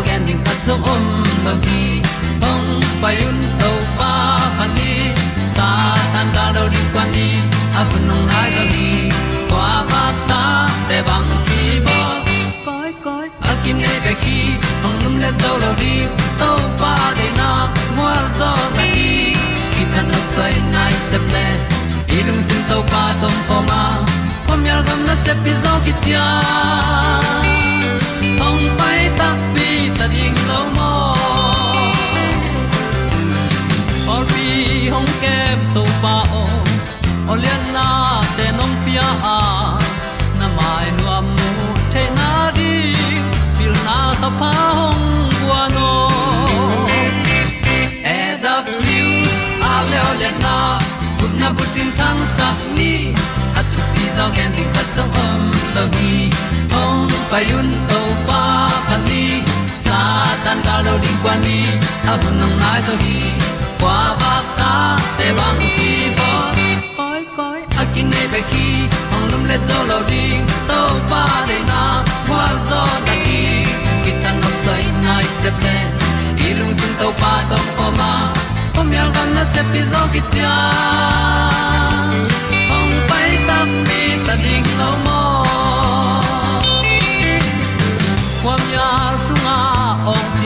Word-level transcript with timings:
tu 0.00 0.06
pi 0.06 0.26
ding 0.26 0.42
khat 0.44 0.58
zo 0.66 0.74
om 0.92 1.04
lo 1.44 1.52
gi 1.64 1.82
hong 2.42 2.68
pai 3.02 3.16
un 3.28 3.38
to 3.60 3.70
pa 3.98 4.12
pa 4.58 4.66
ni 4.76 4.92
sa 5.56 5.68
tan 6.12 6.26
da 6.34 6.44
do 6.56 6.62
di 6.74 6.80
kwan 6.92 7.08
ni 7.14 7.28
a 7.80 7.82
bu 7.90 7.98
nong 8.08 8.24
nai 8.30 8.48
zo 8.56 8.64
ni 8.72 8.88
kwa 9.50 9.68
ba 9.90 10.04
ta 10.30 10.42
te 10.88 10.98
bang 11.08 11.28
ki 11.48 11.62
bo 11.86 11.98
koi 12.66 12.90
koi 13.04 13.26
a 13.50 13.52
kim 13.62 13.76
nei 13.84 13.98
be 14.04 14.12
ki 14.24 14.38
hong 14.82 14.98
lum 15.02 15.14
le 15.22 15.30
zo 15.42 15.52
lo 15.62 15.70
di 15.82 15.94
to 16.40 16.50
pa 16.80 16.94
de 17.18 17.28
na 17.38 17.50
mo 17.96 18.08
zo 18.38 18.50
ta 18.76 18.84
ni 18.94 19.08
ki 19.72 19.82
tan 19.92 20.04
no 20.12 20.20
sai 20.34 20.54
nai 20.74 20.92
se 21.08 21.18
ple 21.28 21.46
ilung 22.18 22.42
sin 22.48 22.62
to 22.70 22.78
pa 22.92 23.04
tom 23.22 23.36
pa 23.48 23.58
ma. 23.70 23.82
Pom 24.46 24.60
yal 24.70 24.80
gam 24.86 25.00
na 25.08 25.14
se 25.24 25.32
pi 25.42 25.52
zo 25.62 25.72
ki 25.84 25.92
hong 28.40 28.64
pai 28.78 29.00
ta 29.18 29.28
pi 29.54 29.68
ta 29.98 30.06
ding 30.14 30.38
lo 30.50 30.60
mo 30.76 30.92
or 34.14 34.22
bi 34.30 34.46
hong 34.92 35.10
kem 35.22 35.58
to 35.74 35.82
pa 36.02 36.16
o 36.42 36.44
olian 37.32 37.62
na 37.76 37.88
te 38.36 38.46
nong 38.58 38.76
pia 38.84 39.08
a 39.36 39.38
na 40.38 40.46
mai 40.58 40.86
nu 40.96 41.04
am 41.16 41.26
mu 41.36 41.50
te 41.92 42.04
na 42.18 42.30
di 42.56 42.74
pil 43.56 43.74
na 43.86 43.98
ta 44.22 44.30
pa 44.40 44.52
hong 44.78 45.06
bua 45.38 45.62
no 45.76 45.90
e 48.16 48.20
da 48.44 48.54
blue 48.66 49.14
a 49.70 49.74
le 49.90 49.98
olian 50.10 50.36
na 50.46 50.56
kun 51.18 51.32
na 51.40 51.48
bu 51.56 51.64
tin 51.74 51.90
tan 51.98 52.18
sa 52.36 52.48
ni. 52.76 52.92
At 53.58 53.66
tu 53.72 53.80
pi 53.92 54.04
zo 54.16 54.26
gen 54.36 54.50
di 54.56 54.64
khat 54.74 54.88
zo 54.96 55.04
om 55.24 55.42
lo 55.74 55.84
gi 55.94 56.14
payun 57.30 57.68
to 57.90 58.00
pa 58.28 58.42
pan 58.88 59.00
ni 59.08 59.24
sa 59.86 59.98
tan 60.44 60.58
ga 60.66 60.76
lo 60.86 60.94
ding 61.04 61.18
kwa 61.22 61.34
ni 61.44 61.58
a 62.10 62.14
bu 62.20 62.28
nang 62.40 62.54
mai 62.62 62.80
so 62.86 62.94
hi 63.02 63.18
kwa 63.80 63.98
ba 64.20 64.32
ta 64.58 64.72
te 65.18 65.28
bang 65.38 65.60
ki 65.76 65.92
bo 66.18 66.30
koi 66.98 67.22
koi 67.36 67.60
a 67.80 67.84
kin 67.94 68.06
nei 68.12 68.26
pe 68.32 68.40
ki 68.50 68.66
ong 69.14 69.26
lum 69.30 69.42
le 69.50 69.56
zo 69.68 69.78
lo 69.90 69.98
ding 70.10 70.42
to 70.70 70.80
pa 71.12 71.22
de 71.48 71.58
na 71.70 71.82
kwa 72.28 72.44
zo 72.68 72.82
ta 73.06 73.14
ki 73.24 73.40
ki 74.04 74.12
tan 74.22 74.36
nok 74.42 74.56
sai 74.64 74.84
nai 75.06 75.24
se 75.40 75.50
pe 75.62 75.76
i 76.46 76.48
lung 76.58 76.74
sun 76.80 76.92
to 77.00 77.08
pa 77.22 77.32
tom 77.50 77.66
ko 77.78 77.86
ma. 78.00 78.12
Pom 78.74 78.88
yal 78.96 79.08
gam 79.14 79.28
na 79.36 79.44
se 79.54 79.62
pi 79.72 79.80
zo 79.92 80.02
ki 80.12 80.20
tia 80.32 80.54
ong 82.76 82.94
pai 83.08 83.30
ta 83.48 83.58
mi 83.88 84.02
ta 84.26 84.34
ding 84.44 84.68
lo 84.80 84.90
mo 85.06 85.19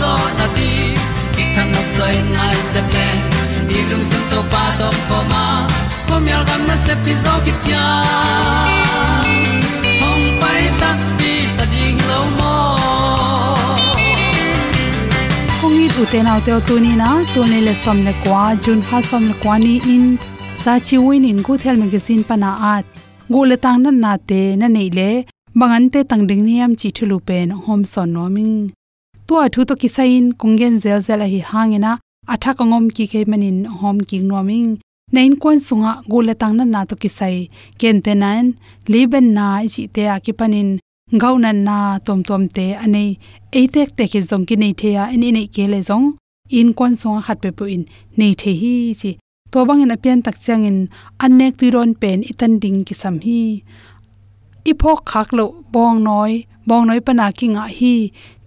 zo 0.00 0.12
na 0.38 0.46
ti 0.56 0.70
ki 1.34 1.44
kan 1.54 1.66
nok 1.74 1.88
sai 1.96 2.14
nai 2.36 2.56
se 2.72 2.80
ple 2.90 3.08
ni 3.68 3.78
lung 3.90 4.04
sun 4.10 4.22
to 4.30 4.40
pa 4.52 4.64
do 4.80 4.88
po 5.08 5.18
ma. 5.32 5.44
Pom 6.08 6.24
yal 6.32 6.42
gam 6.48 6.62
na 6.68 6.76
se 6.86 6.94
pi 7.04 7.12
zo 7.24 7.34
ki 7.44 7.52
tia 7.64 7.86
hong 10.02 10.26
pai 10.42 10.62
ta 10.80 10.90
pi 11.18 11.32
ta 11.56 11.64
ding 11.74 11.98
lo 12.10 12.20
mo 12.38 12.54
kong 15.60 15.78
i 15.84 15.86
tu 15.94 16.02
te 16.12 16.18
nau 16.28 16.38
te 16.46 16.52
tu 16.68 16.74
ni 16.84 16.92
na 17.02 17.10
tu 17.34 17.40
ni 17.52 17.58
le 17.66 17.74
som 17.82 17.98
le 18.06 18.12
kwa 18.22 18.44
jun 18.64 18.80
ha 18.88 18.98
som 19.10 19.22
le 19.30 19.34
kwa 19.42 19.54
ni 19.66 19.74
in. 19.96 20.06
Sa 20.62 20.72
chi 20.86 20.96
win 21.06 21.24
in 21.30 21.38
gu 21.46 21.52
thel 21.62 21.76
magazine 21.82 22.22
pana 22.28 22.50
at 22.74 22.84
gu 23.32 23.40
le 23.50 23.56
tang 23.64 23.78
na 23.84 23.90
na 24.04 24.12
te 24.28 24.40
na 24.60 24.66
nei 24.76 24.88
le 24.98 25.10
bangan 25.58 25.84
te 25.92 26.00
tang 26.10 26.24
ding 26.28 26.42
niam 26.46 26.72
chi 26.80 26.88
thulu 26.96 27.16
pen 27.28 27.48
hom 27.64 27.80
son 27.92 28.08
no 28.14 28.24
ming 28.36 28.56
tua 29.26 29.44
thu 29.52 29.60
to 29.68 29.74
kisain 29.82 30.24
kungen 30.40 30.74
zel 30.82 31.00
zel 31.06 31.22
hi 31.32 31.40
hangena 31.50 31.92
atha 32.32 32.50
kongom 32.58 32.84
ki 32.96 33.04
ke 33.12 33.20
manin 33.30 33.58
hom 33.78 33.96
ki 34.08 34.18
noming 34.30 34.70
nain 35.14 35.32
kon 35.42 35.58
sunga 35.66 35.92
gu 36.10 36.18
tang 36.40 36.54
na 36.58 36.64
na 36.74 36.80
to 36.90 36.94
kisai 37.02 37.36
ken 37.80 37.96
te 38.04 38.12
nan 38.22 38.44
leben 38.92 39.26
na 39.36 39.46
chi 39.72 39.82
te 39.94 40.02
a 40.14 40.16
ki 40.24 40.32
panin 40.40 40.70
ngaunan 41.12 41.58
na 41.62 41.98
tom 42.06 42.20
tom 42.28 42.48
te 42.56 42.74
anei. 42.84 43.18
Eitek 43.58 43.94
te 43.96 44.04
ke 44.12 44.20
zong 44.30 44.44
ki 44.48 44.56
nei 44.62 44.72
the 44.80 44.88
ya 44.96 45.04
ani 45.14 45.30
nei 45.36 45.46
ke 45.54 45.64
le 45.72 45.78
zong. 45.88 46.06
In 46.58 46.74
kon 46.78 46.92
sunga 47.00 47.20
khat 47.26 47.38
pe 47.42 47.50
pu 47.56 47.64
in 47.74 47.84
nei 48.18 48.34
the 48.40 48.50
hi 48.60 48.74
chi 49.00 49.10
to 49.52 49.58
bang 49.66 49.82
in 49.84 49.94
apian 49.94 50.18
tak 50.26 50.36
chang 50.44 50.64
in 50.70 50.78
anek 51.24 51.52
tu 51.58 51.70
ron 51.74 51.94
pen 51.94 52.18
itan 52.30 52.52
ding 52.62 52.78
ki 52.86 52.94
sam 53.02 53.16
hi. 53.24 53.62
I 54.70 54.72
phok 54.80 55.00
khak 55.10 55.28
lo 55.38 55.44
bong 55.72 56.02
noi. 56.08 56.32
Bong 56.68 56.84
noi 56.88 57.00
pana 57.06 57.26
ki 57.38 57.46
nga 57.54 57.64
hi. 57.78 57.94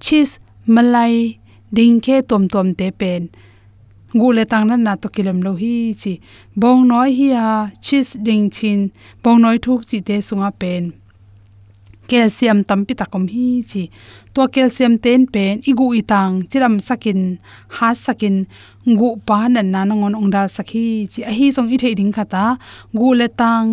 Chis 0.04 0.30
malai 0.76 1.14
ding 1.76 1.98
ke 2.06 2.16
tom 2.30 2.44
tom 2.54 2.68
te 2.80 2.88
pen. 3.00 3.22
Gule 4.20 4.44
tang 4.52 4.66
na 4.70 4.76
na 4.76 4.94
to 5.02 5.08
kilem 5.16 5.40
lo 5.46 5.52
hi 5.62 5.74
chi. 6.02 6.14
Bong 6.62 6.82
noi 6.90 7.10
hi 7.20 7.28
a 7.46 7.48
chis 7.86 8.10
ding 8.26 8.50
chin. 8.56 8.80
Bong 9.24 9.40
noi 9.44 9.58
thuk 9.66 9.82
chi 9.90 9.98
te 10.08 10.16
sunga 10.28 10.50
pen. 10.62 10.84
Calcium 12.10 12.60
tampi 12.70 12.94
takom 13.00 13.26
hi 13.34 13.48
chi. 13.72 13.84
To 14.34 14.42
calcium 14.54 14.94
ten 15.04 15.22
pen, 15.34 15.54
igu 15.70 15.86
itang 16.02 16.34
chiram 16.50 16.76
sakin, 16.88 17.22
ha 17.76 17.90
sakin. 18.06 18.36
Gu 19.00 19.10
pa 19.28 19.48
nan 19.48 19.68
na 19.74 19.82
ngon 19.86 20.18
ongda 20.20 20.44
sakhi 20.56 20.86
chi. 21.12 21.22
A 21.30 21.32
hi 21.38 21.46
song 21.56 21.70
i 21.74 21.78
thei 21.82 21.94
ding 22.00 22.14
khata 22.18 22.46
gu 22.98 23.08
le 23.20 23.28
tang 23.42 23.68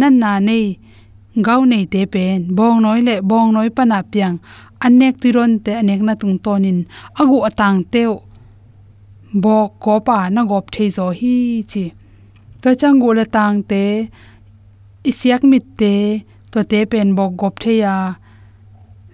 nan 0.00 0.14
na 0.22 0.32
nei 0.48 0.66
gau 1.46 1.60
nei 1.72 1.84
te 1.92 2.00
pen. 2.14 2.38
Bong 2.56 2.76
noi 2.84 3.00
le, 3.08 3.14
bong 3.30 3.48
noi 3.56 3.68
pana 3.76 3.98
piang 4.12 4.36
anek 4.86 5.14
tiron 5.22 5.52
te, 5.64 5.72
anek 5.80 6.00
na 6.06 6.14
tung 6.20 6.36
tonin. 6.44 6.78
Agu 7.20 7.38
atang 7.48 7.78
teu 7.92 8.12
bo 9.42 9.56
ko 9.82 9.94
pa 10.06 10.18
na 10.34 10.42
gop 10.50 10.66
thei 10.74 10.88
zo 10.96 11.06
hi 11.18 11.34
chi. 11.70 11.84
To 12.62 12.68
chang 12.80 12.98
gu 13.02 13.08
le 13.18 13.24
tang 13.34 13.56
te, 13.70 13.82
isiak 15.10 15.42
mit 15.50 15.64
te 15.80 15.94
to 16.52 16.60
te 16.70 16.78
pen 16.90 17.08
bo 17.16 17.24
gop 17.40 17.54
thei 17.62 17.78
ya 17.84 17.94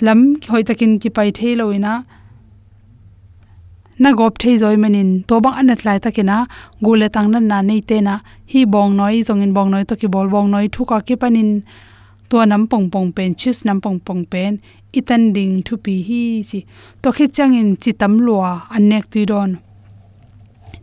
lam 0.07 0.21
khoi 0.43 0.63
takin 0.69 0.93
ki 1.03 1.09
pai 1.17 1.29
thei 1.39 1.53
loina 1.61 1.93
na 4.03 4.11
gop 4.19 4.35
thei 4.43 4.55
zoi 4.63 4.77
manin 4.83 5.11
to 5.29 5.35
bang 5.45 5.57
anat 5.61 5.81
lai 5.87 5.99
takena 6.05 6.37
gule 6.85 7.09
tang 7.15 7.29
na 7.33 7.39
na 7.51 7.59
nei 7.69 7.81
te 7.89 7.97
na. 8.09 8.15
Hi 8.53 8.61
bong 8.73 8.93
noi, 9.01 9.17
zongin 9.27 9.53
bong 9.57 9.71
noi 9.73 9.85
to 9.89 9.95
ki 10.01 10.09
bol 10.15 10.29
bong 10.35 10.49
noi, 10.55 10.67
thuka 10.75 10.99
ki 11.07 11.15
panin 11.23 11.51
to 12.29 12.45
nam 12.47 12.67
pong 12.67 12.91
pong 12.91 13.13
pen, 13.13 13.35
chis 13.35 13.65
nam 13.65 13.81
pong 13.81 13.99
pong 14.07 14.25
pen, 14.33 14.59
itan 14.93 15.33
ding 15.37 15.63
thu 15.67 15.77
pi 15.85 15.95
hi 16.09 16.23
chi. 16.49 16.59
To 17.03 17.09
khi 17.17 17.27
chang 17.37 17.55
in 17.61 17.77
chi 17.83 17.93
tam 17.93 18.19
lua 18.27 18.51
anek 18.77 19.05
ti 19.13 19.25
don. 19.25 19.57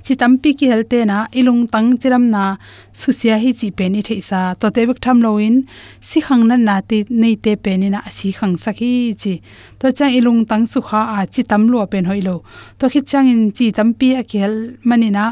Chi 0.06 0.16
tampi 0.22 0.50
ki 0.60 0.68
helte 0.68 1.00
na, 1.06 1.18
ilung 1.40 1.64
tang 1.74 1.90
chiram 2.02 2.26
na 2.36 2.44
susia 2.92 3.36
hi 3.44 3.52
chi 3.60 3.68
pe 3.78 3.86
ni 3.90 4.02
theisa 4.08 4.42
to 4.60 4.68
te 4.76 4.82
bek 4.90 5.00
tham 5.04 5.18
loin 5.26 5.56
si 6.02 6.20
khang 6.26 6.44
na 6.50 6.56
na 6.68 6.76
ti, 6.90 6.98
nei 7.22 7.36
te 7.44 7.56
pe 7.56 7.78
ni 7.78 7.88
na, 7.90 8.00
si 8.18 8.28
khang 8.38 8.56
sakhi 8.64 8.92
chi. 9.22 9.34
To 9.80 9.86
chang 9.98 10.12
ilung 10.18 10.42
tang 10.50 10.66
su 10.72 10.80
kha 10.88 11.02
a, 11.18 11.20
chi 11.34 11.42
tam 11.50 11.68
lo 11.72 11.86
pen 11.92 12.06
hoilo 12.10 12.36
to 12.80 12.86
khit 12.92 13.06
chang 13.12 13.28
in 13.34 13.44
chi 13.58 13.72
tampi 13.78 14.08
a 14.20 14.24
khel 14.32 14.54
manina 14.88 15.26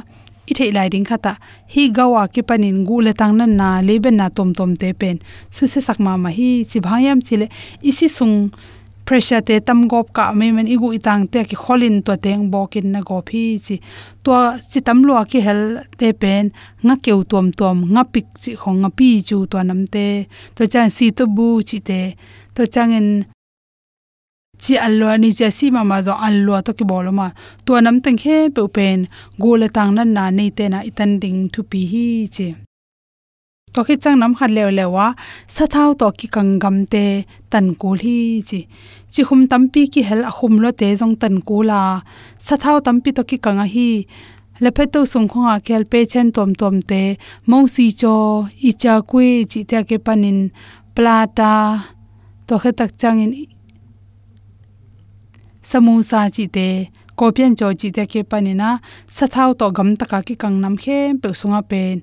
i 0.52 0.54
thei 0.60 0.72
lai 0.76 0.88
ding 0.94 1.08
khata. 1.10 1.34
Hi 1.74 1.84
gawa 1.98 2.22
ki 2.34 2.42
panin 2.50 2.84
gu 2.88 2.98
le 3.06 3.14
tang 3.20 3.34
na 3.40 3.46
na 3.60 3.70
leben 3.88 4.16
na 4.20 4.28
tom 4.38 4.50
tom 4.58 4.72
te 4.82 4.90
pen. 5.02 5.18
Su 5.56 5.64
se 5.74 5.80
sak 5.88 5.98
ma 6.06 6.14
ma 6.24 6.30
hi 6.38 6.50
chi 6.70 6.80
bhayam 6.86 7.20
chile. 7.28 7.48
Isi 7.90 8.08
sung 8.18 8.36
pressure 9.06 9.42
te 9.48 9.56
tam 9.68 9.80
gop 9.92 10.08
ka 10.18 10.24
me 10.40 10.52
men 10.56 10.68
igu 10.76 10.88
itang 10.98 11.24
te 11.32 11.40
ki 11.50 11.56
kholin 11.64 11.96
to 12.06 12.14
teng 12.26 12.44
bokin 12.54 12.86
na 12.94 13.00
go 13.08 13.18
phi 13.30 13.44
chi. 13.66 13.76
To 14.24 14.32
chi 14.72 14.80
tam 14.88 14.98
lo 15.08 15.14
ki 15.32 15.40
hel 15.48 15.62
te 16.00 16.08
pen. 16.22 16.52
Nga 16.86 16.96
keu 17.04 17.20
tom 17.32 17.48
tom 17.60 17.78
nga 17.94 18.04
pik 18.14 18.28
chi 18.44 18.52
khong, 18.62 18.80
nga 18.84 18.90
pi 18.98 19.10
chu 19.28 19.38
to 19.52 19.58
nam 19.70 19.82
te. 19.94 20.08
To 20.56 20.62
chan 20.74 20.90
si 20.98 21.06
to 21.18 21.24
bu 21.36 21.48
chi 21.70 21.78
te. 21.90 22.02
To 22.56 22.62
changen 22.74 23.08
chi 24.64 24.74
alwa 24.88 25.12
ni 25.22 25.30
cha 25.40 25.48
si 25.58 25.66
ma 25.76 25.82
ma 25.90 25.98
zo 26.06 26.14
alwa 26.28 26.58
to 26.66 26.72
ki 26.78 26.86
bolo 26.92 27.12
ma 27.20 27.28
to 27.66 27.72
nam 27.86 27.98
tang 28.04 28.20
khe 28.22 28.38
pe 28.56 28.62
pen 28.76 29.00
go 29.42 29.52
le 29.62 29.68
tang 29.76 29.92
nan 29.98 30.10
na 30.16 30.24
nei 30.38 30.50
te 30.58 30.66
na 30.74 30.80
itan 30.90 31.12
ding 31.22 31.40
thu 31.54 31.62
pi 31.72 31.82
hi 31.92 32.06
che 32.36 32.48
to 33.74 33.80
khi 33.88 33.96
chang 34.04 34.18
nam 34.22 34.32
khat 34.38 34.52
lew 34.58 34.70
lewa 34.78 35.06
sa 35.56 35.64
thau 35.74 35.90
to 36.00 36.08
ki 36.20 36.28
kangam 36.36 36.78
te 36.94 37.06
tan 37.52 37.66
kul 37.82 37.98
hi 38.06 38.18
chi 38.50 38.60
chi 39.14 39.22
khum 39.28 39.42
tam 39.52 39.64
pi 39.74 39.82
ki 39.94 40.02
hel 40.10 40.22
a 40.30 40.32
khum 40.38 40.54
lo 40.64 40.70
te 40.80 40.88
jong 41.00 41.16
tan 41.22 41.36
kula 41.48 41.82
sa 42.46 42.54
thau 42.64 42.78
tampi 42.86 43.10
to 43.18 43.24
ki 43.30 43.38
kanga 43.46 43.66
hi. 43.76 43.90
Lepe 44.64 44.84
to 44.94 45.00
sung 45.12 45.28
khong 45.32 45.50
a 45.54 45.58
kel 45.68 45.84
pe 45.92 46.00
chen 46.12 46.28
tom 46.36 46.52
tom 46.62 46.76
te 46.90 47.02
mo 47.50 47.58
si 47.74 47.86
cho, 48.02 48.46
i 48.68 48.72
cha 48.82 48.94
kwe 49.10 49.28
chi 49.52 49.62
ta 49.70 49.80
ke 49.90 49.98
panin 50.06 50.40
plata. 50.96 51.54
To 52.48 52.54
khe 52.62 52.72
tak 52.80 52.92
chang 53.02 53.20
in 53.24 53.32
samosa 55.72 56.22
chi 56.36 56.46
te 56.56 56.68
kopian 57.20 57.52
cho 57.60 57.68
chi 57.80 57.90
te 57.96 58.04
ke 58.12 58.22
panina 58.32 58.70
sa 59.16 59.26
thau 59.34 59.50
to 59.60 59.66
gam 59.78 59.90
taka 60.00 60.20
ki 60.28 60.36
kang 60.42 60.58
nam 60.64 60.76
khe 60.84 61.00
pe 61.22 61.30
sunga 61.40 61.62
pen 61.72 61.98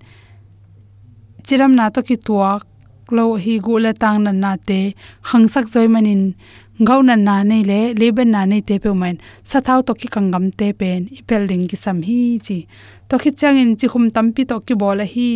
chiram 1.47 1.73
na 1.79 1.85
to 1.95 2.01
ki 2.09 2.17
tuak 2.27 2.63
lo 3.17 3.25
hi 3.45 3.55
gu 3.67 3.75
la 3.85 3.93
tang 4.03 4.19
na 4.25 4.33
na 4.43 4.53
te 4.69 4.81
khang 5.29 5.47
sak 5.53 5.67
zoi 5.73 5.89
manin 5.95 6.23
ngau 6.85 7.01
na 7.09 7.15
na 7.27 7.37
nei 7.51 7.63
le 7.71 7.81
leben 8.01 8.31
na 8.35 8.41
nei 8.51 8.63
te 8.69 8.75
pe 8.83 8.91
man 9.01 9.17
sa 9.49 9.59
thau 9.67 9.81
to 9.87 9.93
ki 10.01 10.09
kangam 10.15 10.45
te 10.59 10.69
pen 10.81 11.01
ipel 11.19 11.43
ding 11.51 11.65
ki 11.71 11.77
sam 11.85 11.99
hi 12.09 12.21
chi 12.47 12.59
to 13.09 13.15
khi 13.23 13.31
chang 13.41 13.59
in 13.63 13.71
chi 13.79 13.87
khum 13.93 14.05
tampi 14.15 14.43
to 14.51 14.57
ki 14.67 14.75
bola 14.83 15.05
hi 15.15 15.31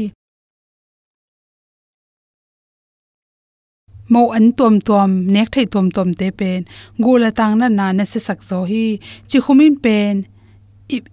mo 4.13 4.23
an 4.37 4.47
tom 4.59 4.75
tom 4.89 5.11
nek 5.35 5.49
thai 5.55 5.67
tom 5.73 5.87
tom 5.97 6.09
te 6.19 6.29
pen. 6.39 6.61
Gula 7.05 7.31
tang 7.39 7.55
na 7.61 7.67
na 7.79 7.87
na 7.97 8.05
se 8.13 8.19
sak 8.27 8.41
zo 8.49 8.59
hi. 8.71 8.87
Chi 9.29 9.39
khumin 9.45 9.75
pen. 9.85 10.15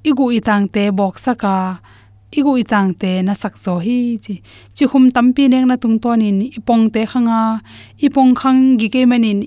Igu 0.10 0.26
itang 0.38 0.66
te 0.74 0.84
bok 1.00 1.16
saka 1.26 1.56
igu 2.32 2.64
tang 2.64 2.94
te 2.94 3.22
na 3.22 3.34
sakso 3.34 3.80
hi, 3.80 4.18
chi. 4.24 4.42
Chi 4.76 4.86
khum 4.86 5.12
tampi 5.12 5.44
nek 5.50 5.66
na 5.66 5.76
tung 5.78 6.00
ton 6.00 6.22
in 6.22 6.40
pong 6.68 6.90
te 6.94 7.06
khanga. 7.12 7.62
Ipong 8.06 8.34
khang 8.36 8.78
gi 8.80 8.88
ke 8.94 9.02
manin 9.06 9.40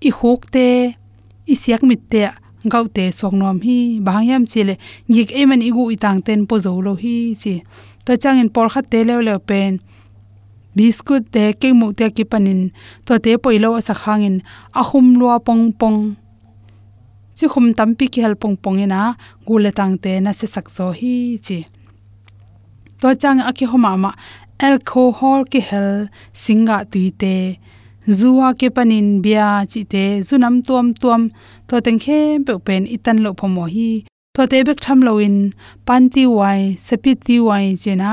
i 0.00 0.10
khok 0.10 0.40
te, 0.54 0.68
i 1.52 1.54
siak 1.62 1.82
mit 1.82 2.02
te, 2.12 2.28
gau 2.72 2.86
te 2.96 3.04
sok 3.18 3.32
nom 3.40 3.58
hi. 3.66 3.78
Bangyam 4.06 4.44
chile 4.46 4.74
gi 5.12 5.24
ke 5.30 5.46
man 5.46 5.62
igu 5.68 5.82
tang 6.04 6.20
ten 6.26 6.46
po 6.48 6.58
zo 6.64 6.72
lo 6.86 6.94
hi, 7.02 7.34
chi. 7.42 7.62
Ta 8.04 8.16
chang 8.22 8.38
in 8.42 8.50
por 8.54 8.68
khat 8.72 8.90
te 8.90 9.04
le 9.08 9.14
le 9.22 9.38
pen 9.38 9.80
biscuit 10.76 11.24
te 11.34 11.52
kemu 11.60 11.92
te 11.98 12.10
ki 12.16 12.24
panin. 12.30 12.60
To 13.06 13.18
te 13.24 13.36
poilo 13.42 13.70
sa 13.86 13.94
khangin. 13.94 14.36
Ahum 14.80 15.06
lua 15.18 15.38
pong 15.46 15.72
pong. 15.80 16.00
Chi 17.36 17.46
khum 17.52 17.66
tampi 17.78 18.06
ki 18.12 18.20
hal 18.24 18.34
pong 18.42 18.56
pong 18.62 18.78
ina. 18.84 19.00
Gule 19.46 19.70
tang 19.78 19.94
te, 20.02 20.12
na 20.20 20.30
se 20.38 20.46
sakso 20.54 20.86
hi, 20.98 21.14
chi. 21.46 21.58
To 23.00 23.08
chang 23.20 23.40
aki 23.50 23.64
homa 23.70 23.92
ma. 24.02 24.10
Alcohol 24.66 25.40
ki 25.52 25.60
hel 25.68 25.90
singa 26.42 26.76
tuite 26.90 27.58
zuwa 28.16 28.48
ke 28.58 28.68
panin, 28.76 29.08
bia 29.24 29.48
chi 29.70 29.80
te. 29.92 30.04
Zunam 30.26 30.62
tuam 30.66 30.86
tuam. 31.00 31.22
To 31.68 31.80
teng 31.84 32.00
khe 32.04 32.18
pe 32.46 32.54
pen 32.66 32.82
itan 32.94 33.18
lo 33.24 33.30
phomo 33.38 33.64
hi. 33.74 33.90
To 34.34 34.42
te 34.50 34.58
bek 34.66 34.78
tham 34.84 35.00
lo 35.06 35.12
in. 35.26 35.38
Panti 35.86 36.22
wai 36.36 36.60
sepiti 36.86 37.36
wai 37.48 37.66
chena 37.82 38.10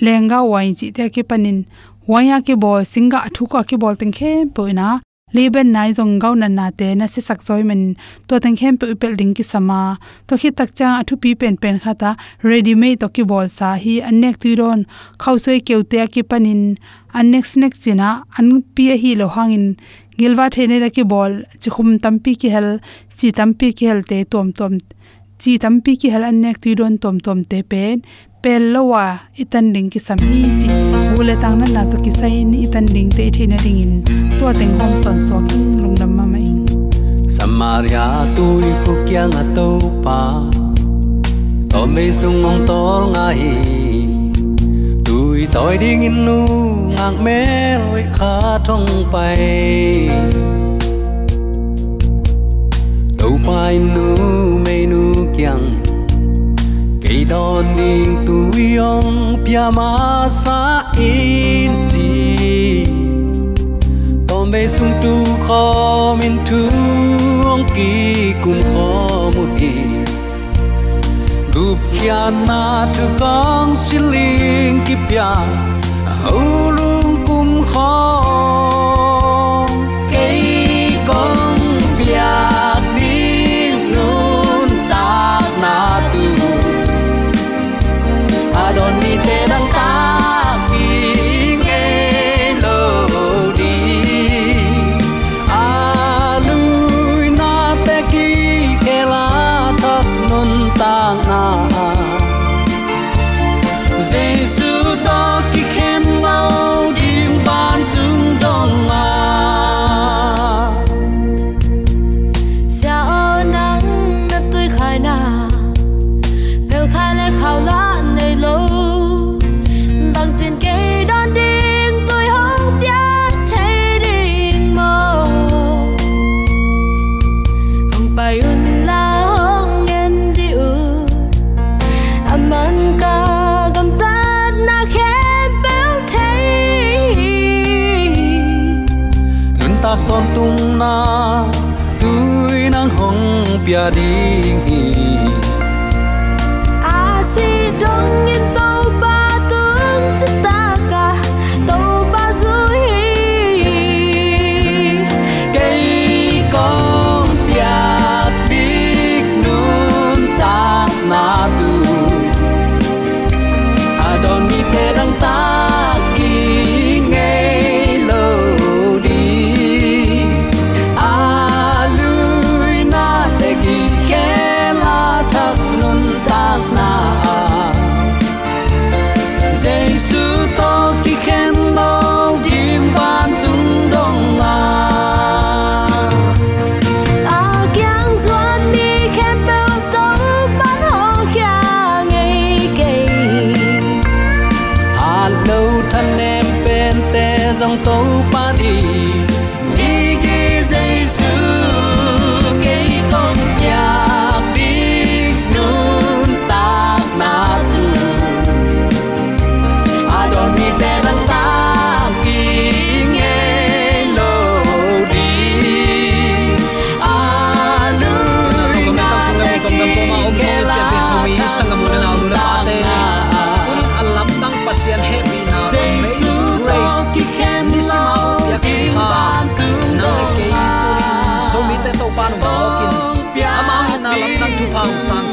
lenga 0.00 0.42
wai 0.42 0.74
chi 0.74 0.90
te 0.90 1.08
ki 1.08 1.22
panin. 1.22 1.58
Waya 2.06 2.42
ki 2.46 2.54
bo 2.62 2.82
singa 2.92 3.18
thuka 3.36 3.60
ki 3.68 3.76
bol 3.76 3.94
teng 3.96 4.12
khe 4.12 4.32
pe 4.54 4.72
na. 4.72 5.00
Leben 5.36 5.72
nai 5.72 5.90
zong 5.90 6.18
gau 6.22 6.34
na 6.34 6.48
na 6.48 6.70
te, 6.70 6.94
na 6.94 7.06
se 7.06 7.20
sak 7.20 7.40
zoi 7.42 7.62
men. 7.68 7.96
To 8.28 8.38
teng 8.38 8.56
khem 8.58 8.76
pe 8.78 8.86
upel 8.94 9.16
ding 9.16 9.34
ki 9.34 9.42
sama. 9.42 9.98
To 10.26 10.36
khi 10.36 10.50
tak 10.50 10.74
cha 10.78 10.88
athu 11.00 11.14
pi 11.22 11.34
pen 11.34 11.56
pen 11.62 11.78
khata 11.78 12.16
ready 12.42 12.74
made 12.74 13.00
to 13.00 13.08
ki 13.08 13.22
bol 13.22 13.46
sa 13.48 13.74
hi 13.84 13.94
anek 14.10 14.38
ti 14.42 14.54
ron. 14.60 14.84
Khau 15.22 15.38
soi 15.44 15.58
keu 15.60 15.82
te 15.82 16.06
ki 16.14 16.22
panin. 16.30 16.76
Anek 17.14 17.46
snack 17.52 17.74
china 17.82 18.24
an 18.38 18.62
pi 18.74 18.84
hi 19.02 19.14
lo 19.20 19.26
hangin. 19.34 19.66
Gilwa 20.18 20.50
thene 20.54 20.76
ra 20.82 20.90
ki 20.96 21.04
bol 21.12 21.32
chi 21.60 21.70
khum 21.74 21.98
tampi 22.02 22.34
ki 22.40 22.48
hel, 22.54 22.68
chi 23.18 23.30
tampi 23.38 23.72
ki 23.78 23.86
hel 23.90 24.02
te 24.10 24.24
tom 24.24 24.52
tom. 24.58 24.78
Chi 25.40 25.58
tampi 25.62 25.92
ki 26.00 26.08
hel 26.14 26.24
anek 26.30 26.60
ti 26.62 26.74
ron 26.78 26.98
tom 26.98 27.18
tom 27.18 27.42
te 27.50 27.62
pen 27.62 28.02
pel 28.44 28.64
lowa 28.74 29.04
itan 29.42 29.66
ding 29.74 29.86
ki 29.92 30.00
sami 30.06 30.38
chi 30.60 30.68
ule 31.20 31.34
tang 31.42 31.54
na 31.60 31.66
na 31.74 31.82
to 31.90 31.98
ki 32.04 32.10
sai 32.14 32.32
ni 32.48 32.58
itan 32.64 32.86
ding 32.94 33.12
te 33.18 33.24
thina 33.36 33.58
ding 33.64 33.78
in 33.84 33.92
to 34.38 34.50
teng 34.58 34.74
hom 34.80 34.92
son 35.02 35.16
so 35.26 35.36
king 35.50 35.70
lung 35.82 35.94
dam 36.00 36.10
ma 36.18 36.24
mai 36.32 36.50
samaria 37.36 38.02
tôi 38.36 38.72
khu 38.82 38.96
kya 39.06 39.22
nga 39.32 39.44
to 39.58 39.68
pa 40.06 40.18
to 41.70 41.80
me 41.94 42.04
sung 42.18 42.36
ngong 42.42 42.60
tol 42.70 43.02
nga 43.14 43.24
hi 43.38 43.54
tôi 45.08 45.48
toi 45.54 45.72
ding 45.84 46.04
in 46.08 46.18
nu 46.26 46.36
ngang 46.92 47.18
me 47.28 47.38
loi 47.86 48.04
kha 48.18 48.34
thong 48.66 48.90
pai. 49.12 49.48
Đâu 53.18 53.32
pai 53.46 53.74
nu 53.94 54.06
me 54.66 54.76
nu 54.92 55.02
kyang 55.38 55.83
cây 57.14 57.24
đòn 57.24 57.64
đình 57.76 58.16
tu 58.26 58.60
yong 58.78 59.44
pia 59.44 59.70
ma 59.70 60.28
sa 60.28 60.82
in 60.98 61.70
ti 61.92 62.86
tom 64.28 64.50
be 64.50 64.68
sung 64.68 64.92
tu 65.02 65.24
kho 65.48 66.16
min 66.20 66.38
tu 66.46 66.58
ong 67.44 67.64
ki 67.74 68.32
kum 68.44 68.62
kho 68.74 69.30
mu 69.36 69.46
ki 69.58 69.72
gup 71.54 71.78
kya 71.92 72.30
na 72.48 72.86
tu 72.94 73.04
kong 73.20 73.76
siling 73.76 74.80
ki 74.86 74.94
pya 75.08 75.34
au 76.24 76.72
kum 77.26 77.62
kho 77.72 78.73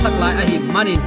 sak 0.01 0.13
lai 0.21 0.33
a 0.41 0.43
him 0.49 0.65
manin 0.73 1.01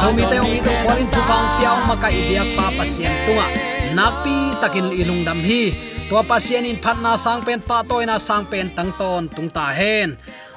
zomi 0.00 0.24
te 0.30 0.36
ong 0.40 0.48
itu 0.48 0.72
kwalin 0.86 1.08
tu 1.12 1.20
phang 1.28 1.46
piao 1.60 1.76
ma 1.84 1.94
ka 2.00 2.08
pa 2.56 2.66
pasien 2.72 3.12
tunga. 3.28 3.46
Napi 3.92 4.56
takin 4.62 4.88
ilung 4.96 5.22
dam 5.28 5.44
hi. 5.44 5.74
To 6.08 6.22
pasien 6.24 6.64
in 6.64 6.80
phatna 6.80 7.12
sang 7.20 7.44
pen 7.44 7.60
pa 7.60 7.84
toina 7.84 8.16
sang 8.16 8.48
pen 8.48 8.72
tang 8.76 8.90
ton 8.96 9.28
tung 9.28 9.50
ta 9.52 9.76
hen. 9.76 10.16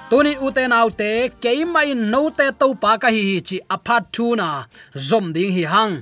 Tuni 0.10 0.38
ute 0.40 0.64
autte 0.70 0.98
te 1.02 1.12
keima 1.42 1.82
in 1.84 2.08
no 2.12 2.30
to 2.30 2.68
pa 2.80 2.96
ka 3.02 3.10
hi 3.12 3.22
hi 3.30 3.38
chi 3.48 3.58
apart 3.76 4.04
thu 4.14 4.36
na. 4.40 4.66
Zom 4.96 5.34
ding 5.36 5.52
hi 5.52 5.64
hang. 5.74 5.94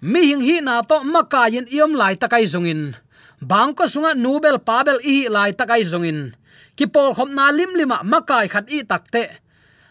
Mi 0.00 0.20
hing 0.28 0.42
hi 0.42 0.56
na 0.60 0.82
to 0.82 0.96
maka 1.04 1.46
yin 1.54 1.66
iom 1.70 1.92
lai 1.94 2.14
takai 2.16 2.44
zongin. 2.52 2.98
Bang 3.40 3.78
ko 3.78 3.84
sunga 3.84 4.12
nubel 4.24 4.58
pabel 4.58 4.98
i 5.04 5.28
lai 5.28 5.52
takai 5.52 5.82
zongin. 5.92 6.34
Ki 6.76 6.84
pol 6.90 7.14
khom 7.16 7.30
na 7.36 7.54
lim 7.54 7.72
lima 7.78 7.98
makai 8.02 8.46
khat 8.52 8.66
i 8.74 8.82
takte 8.82 9.45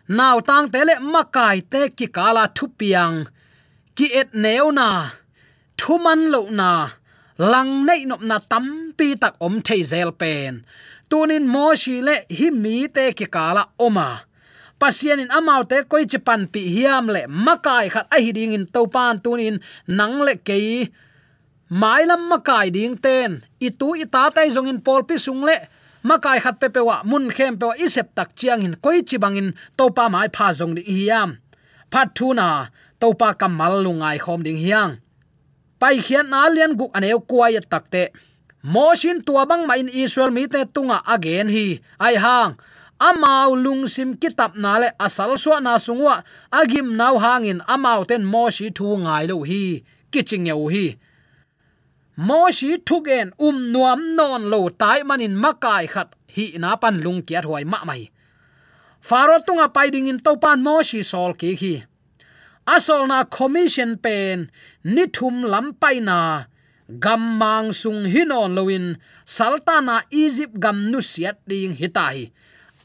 naw 0.08 0.38
tang 0.46 0.70
tele 0.70 0.96
makai 1.02 1.62
te 1.72 1.90
ki 1.90 2.08
kala 2.08 2.48
thupiang. 2.58 3.26
Ki 3.96 4.08
et 4.12 4.30
neu 4.34 4.72
na, 4.72 5.10
thuman 5.80 6.30
lo 6.34 6.42
na, 6.52 6.92
lang 7.38 7.86
nei 7.88 8.06
nop 8.06 8.22
na 8.22 8.38
tampi 8.52 9.16
tak 9.22 9.36
om 9.40 9.62
thei 9.66 9.82
zel 9.92 10.12
pen. 10.12 10.66
Tunin 11.10 11.46
mo 11.48 11.74
shi 11.82 12.02
le 12.02 12.16
hi 12.38 12.48
mi 12.52 12.88
te 12.96 13.14
ki 13.18 13.28
kala 13.36 13.64
oma. 13.80 14.10
Pasian 14.80 15.24
in 15.24 15.32
amau 15.32 15.64
te 15.64 15.78
koi 15.92 16.04
chipan 16.12 16.52
pi 16.52 16.62
hiam 16.76 17.08
le 17.16 17.22
makai 17.46 17.88
khat 17.94 18.08
a 18.16 18.18
hiding 18.20 18.54
in 18.58 18.66
topan 18.68 19.16
tunin 19.24 19.58
nang 19.88 20.20
le 20.28 20.36
kei. 20.48 20.92
Mai 21.70 22.04
lam 22.06 22.30
makai 22.30 22.68
ding 22.76 22.98
ten 23.06 23.42
itu 23.60 23.96
ita 24.04 24.30
tai 24.36 24.50
zong 24.54 24.70
in 24.70 24.80
pol 24.86 25.02
pi 25.08 25.16
sung 25.18 25.42
le 25.48 25.58
makai 26.08 26.40
khat 26.44 26.56
pe 26.62 26.68
pewa 26.70 27.02
mun 27.10 27.26
khem 27.36 27.58
pewa 27.60 27.74
isep 27.86 28.08
tak 28.18 28.30
chiang 28.38 28.62
in, 28.62 28.74
koi 28.84 29.02
chi 29.02 29.18
bangin 29.24 29.50
topa 29.78 30.06
mai 30.14 30.30
pha 30.36 30.48
jong 30.58 30.74
di 30.78 30.84
hiam. 30.86 31.30
Phat 31.92 32.08
thu 32.16 32.28
na, 32.38 32.48
topa 33.02 33.34
kamal 33.40 33.74
lungai 33.86 34.18
khom 34.24 34.42
ding 34.46 34.62
hiang. 34.62 34.92
Pai 35.82 35.98
khian 36.06 36.30
na 36.30 36.48
lian 36.56 36.78
guk 36.80 36.92
aneu 36.98 37.20
kuai 37.30 37.58
takte 37.74 38.04
moshin 38.74 39.18
tua 39.26 39.44
bang 39.50 39.64
ma 39.68 39.74
in 39.82 39.90
israel 39.90 40.32
mi 40.32 40.48
te 40.54 40.62
tunga 40.74 40.98
again 41.14 41.48
hi. 41.56 41.68
Ai 42.00 42.16
hang, 42.16 42.52
amau 43.08 43.52
lungsim 43.64 44.10
kitap 44.22 44.56
na 44.56 44.72
le 44.82 44.90
asal 45.06 45.32
swa 45.44 45.58
na 45.62 45.74
sungwa 45.86 46.24
agim 46.60 46.88
nau 47.00 47.16
hangin 47.24 47.60
amau 47.74 48.02
ten 48.10 48.24
moshi 48.34 48.70
thu 48.78 48.88
ngai 49.04 49.26
lo 49.30 49.38
hi. 49.50 49.84
Kiching 50.12 50.48
yau 50.48 50.68
hi 50.74 50.86
moshi 52.18 52.78
thugen 52.88 53.32
um 53.40 53.72
nuam 53.72 54.16
non 54.16 54.50
lo 54.52 54.70
tai 54.70 55.04
manin 55.04 55.36
makai 55.36 55.88
khat 55.88 56.16
hi 56.36 56.56
na 56.58 56.76
pan 56.76 57.00
lung 57.04 57.22
kia 57.28 57.42
thoi 57.42 57.64
ma 57.64 57.84
mai. 57.86 58.12
Faro 59.02 59.40
tunga 59.46 59.70
paiding 59.70 60.08
in 60.08 60.20
to 60.20 60.36
pan 60.38 60.64
moshi 60.64 61.04
sol 61.04 61.34
ki 61.34 61.56
hi. 61.56 61.76
Asol 62.66 63.06
na 63.08 63.24
commission 63.24 63.98
pen, 63.98 64.50
ni 64.84 65.06
thum 65.08 65.46
lam 65.46 65.74
pai 65.74 66.00
na. 66.00 66.46
Gam 66.86 67.38
mang 67.42 67.74
sung 67.74 68.06
hinon 68.06 68.54
loin 68.54 68.98
saltana 69.26 70.06
egypt 70.14 70.54
gam 70.62 70.92
nu 70.92 71.02
siat 71.02 71.42
ding 71.50 71.74
hitai 71.74 72.30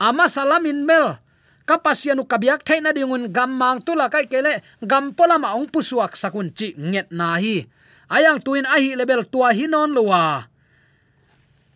ama 0.01 0.25
salamin 0.25 0.89
mel 0.89 1.21
kapasianu 1.69 2.25
kabiak 2.25 2.65
thaina 2.65 2.97
dingun 2.97 3.29
gam 3.29 3.53
mang 3.53 3.85
tula 3.85 4.09
kai 4.09 4.25
kele 4.25 4.65
gam 4.81 5.13
pola 5.13 5.37
ma 5.37 5.53
ong 5.53 5.69
pusuak 5.69 6.17
sakun 6.17 6.49
chi 6.49 6.73
nget 6.81 7.13
na 7.13 7.37
hi 7.37 7.69
ayang 8.11 8.43
tuin 8.43 8.67
ahi 8.67 8.99
level 8.99 9.23
tua 9.31 9.55
hinon 9.55 9.95
luwa 9.95 10.51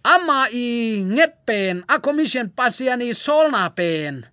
ama 0.05 0.53
i 0.53 1.01
nget 1.01 1.49
pen, 1.49 1.81
a 1.89 1.97
commission 1.97 2.53
pasiani 2.53 3.17
solna 3.17 3.73
pen. 3.73 4.29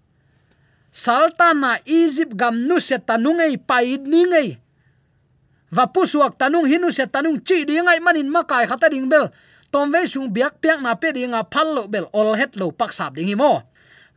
Saltana 0.91 1.79
izip 1.87 2.35
gam 2.35 2.67
nu 2.67 2.75
se 2.83 2.99
tanungei 2.99 3.55
paid 3.55 4.03
ningei 4.03 4.59
va 5.71 5.87
pusuak 5.87 6.35
tanung 6.35 6.67
hinu 6.67 6.91
se 6.91 7.07
tanung 7.07 7.39
chi 7.39 7.63
dingai 7.63 8.03
manin 8.03 8.27
makai 8.27 8.67
khata 8.67 8.91
ding 8.91 9.07
bel. 9.07 9.31
Tom 9.71 9.87
ve 9.87 10.03
sung 10.03 10.27
biak 10.27 10.59
piak 10.59 10.83
na 10.83 10.99
pe 10.99 11.15
dinga 11.15 11.47
phal 11.47 11.71
lo 11.71 11.87
bel, 11.87 12.11
ol 12.11 12.35
het 12.35 12.59
lo 12.59 12.75
pak 12.75 12.91
sap 12.91 13.15
ding 13.15 13.31
mo. 13.39 13.63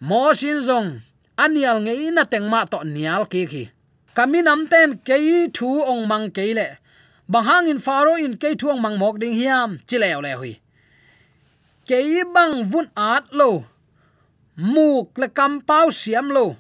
Mo 0.02 0.34
sin 0.34 0.58
zong 0.58 0.98
anial 1.38 1.78
ngei 1.86 2.10
na 2.10 2.26
teng 2.26 2.50
ma 2.50 2.66
to 2.66 2.82
nial 2.82 3.22
ki 3.30 3.46
khi. 3.46 3.64
Kami 4.18 4.42
nam 4.42 4.66
ten 4.66 4.98
kei 4.98 5.46
thu 5.54 5.78
ong 5.86 6.10
mang 6.10 6.34
kei 6.34 6.50
le 6.58 6.82
bang 7.28 7.44
hang 7.44 7.66
in 7.72 7.80
faro 7.80 8.14
in 8.20 8.36
ke 8.36 8.52
thuang 8.52 8.80
mang 8.84 9.00
mok 9.00 9.16
ding 9.16 9.32
hiam 9.32 9.80
chilew 9.88 10.20
le 10.20 10.32
hui 10.36 10.60
ke 11.88 12.20
bang 12.34 12.64
vun 12.64 12.88
at 12.96 13.24
lo, 13.32 13.64
muk 14.56 15.16
le 15.16 15.28
kam 15.28 15.60
pau 15.60 15.88
siam 15.88 16.28
lo, 16.28 16.56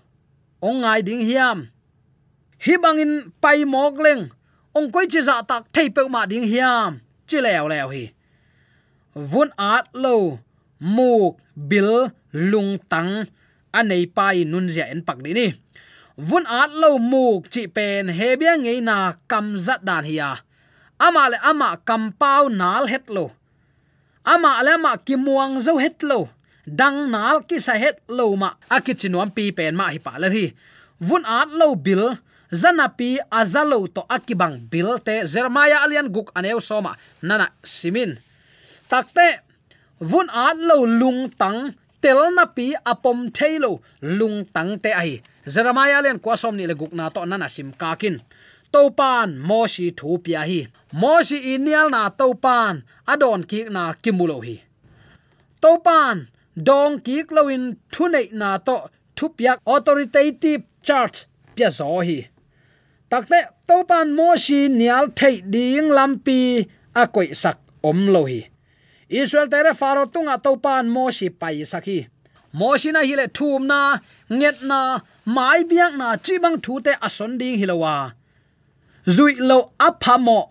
ong 0.60 0.80
ngai 0.80 1.00
ding 1.04 1.20
hiam. 1.20 1.68
Hi 2.64 2.76
bang 2.80 2.98
in 2.98 3.12
pai 3.40 3.64
mok 3.64 4.00
leng, 4.04 4.28
ong 4.76 4.88
koi 4.92 5.06
chi 5.12 5.20
za 5.20 5.42
tak 5.42 5.68
thei 5.72 5.88
pe 5.88 6.08
ma 6.08 6.24
ding 6.26 6.48
hiam 6.48 7.00
chilew 7.28 7.68
le 7.68 7.80
hui 7.88 8.04
vun 9.14 9.50
at 9.56 9.86
lo, 9.92 10.40
muk, 10.80 11.38
bil, 11.54 12.10
lung, 12.32 12.78
tang, 12.90 13.24
anei 13.72 14.06
pai 14.06 14.44
nun 14.44 14.66
zia 14.68 14.90
en 14.90 15.04
pak 15.06 15.22
di 15.22 15.32
ni. 15.32 15.48
Vun 16.16 16.44
at 16.50 16.70
lo, 16.74 16.98
muk, 16.98 17.46
chi 17.52 17.66
pen, 17.66 18.08
he 18.08 18.36
bia 18.36 18.56
ngei 18.58 18.80
na 18.82 19.14
kam 19.30 19.54
zat 19.54 19.84
dan 19.86 20.04
hiya 20.04 20.42
ama 20.98 21.28
le 21.32 21.38
ama 21.42 21.76
kampau 21.82 22.48
nal 22.50 22.86
het 22.86 23.10
lo. 23.10 23.32
Ama 24.24 24.62
le 24.64 24.78
ma 24.80 24.96
ki 24.96 25.16
muang 25.16 25.60
zo 25.60 25.76
het 25.78 26.02
lo. 26.02 26.28
Dang 26.64 27.12
nal 27.12 27.44
ki 27.44 27.60
sa 27.60 27.76
het 27.76 28.00
lo 28.08 28.32
ma 28.36 28.56
akichinuam 28.72 29.30
pi 29.34 29.52
pen 29.52 29.76
ma 29.76 29.92
hi 29.92 30.00
pa 30.00 30.16
la 30.16 30.28
hi. 30.32 30.54
Vun 31.00 31.24
at 31.28 31.52
lo 31.52 31.76
bil 31.76 32.16
zanapi 32.48 33.18
azalo 33.28 33.84
to 33.90 34.06
akibang 34.08 34.64
bil 34.70 34.96
te 35.02 35.26
zermaya 35.26 35.84
alian 35.84 36.08
guk 36.08 36.32
aneu 36.38 36.60
soma 36.60 36.96
nana 37.20 37.50
simin. 37.60 38.16
Takte 38.88 39.44
vun 40.00 40.30
at 40.30 40.56
lo 40.56 40.88
lung 40.88 41.28
tang 41.36 41.74
tel 42.00 42.32
na 42.36 42.44
pi 42.48 42.72
apom 42.84 43.28
thailo 43.32 43.80
lung 44.00 44.44
tang 44.54 44.76
te 44.80 44.92
ai 44.92 45.20
zermaya 45.44 46.00
alian 46.00 46.20
kwa 46.20 46.36
som 46.36 46.56
ni 46.56 46.64
le 46.68 46.74
guk 46.76 46.92
na 46.96 47.12
to 47.12 47.20
nana 47.24 47.48
sim 47.48 47.72
kakin 47.72 48.20
topan 48.74 49.28
moshi 49.48 49.86
thu 49.98 50.18
pia 50.24 50.42
hi. 50.50 50.60
Moshi 51.00 51.38
inial 51.54 51.88
na 51.94 52.02
topan 52.20 52.74
adon 53.12 53.42
ki 53.50 53.60
na 53.74 53.82
kimulo 54.02 54.38
hi. 54.46 54.56
Topan 55.62 56.16
dong 56.68 56.94
ki 57.06 57.16
loin 57.36 57.64
thunei 57.92 58.26
na 58.40 58.48
to 58.66 58.76
thupyak 59.16 59.58
authoritative 59.72 60.62
charge 60.86 61.18
pia 61.54 61.68
zo 61.78 62.00
hi. 62.08 62.18
Takte 63.10 63.38
topan 63.68 64.08
moshi 64.18 64.60
nial 64.78 65.06
thei 65.18 65.36
ding 65.54 65.88
lampi 65.96 66.40
a 67.00 67.02
koi 67.14 67.28
sak 67.42 67.58
om 67.88 68.00
lo 68.14 68.22
hi. 68.30 68.40
Israel 69.20 69.48
tere 69.52 69.72
faro 69.80 70.04
tunga 70.12 70.36
topan 70.44 70.84
moshi 70.96 71.28
pai 71.40 71.56
sakhi 71.72 71.98
moshi 72.58 72.90
na 72.92 73.00
hile 73.08 73.26
thum 73.36 73.62
na, 73.70 73.80
nget 74.38 74.58
na, 74.70 74.80
mai 75.36 75.60
biang 75.70 75.96
na 76.00 76.08
chibang 76.24 76.56
thu 76.64 76.74
te 76.86 76.92
ason 77.06 77.32
ding 77.40 77.58
hilowa 77.60 77.94
zui 79.06 79.34
lo 79.38 79.72
aphamo 79.78 80.48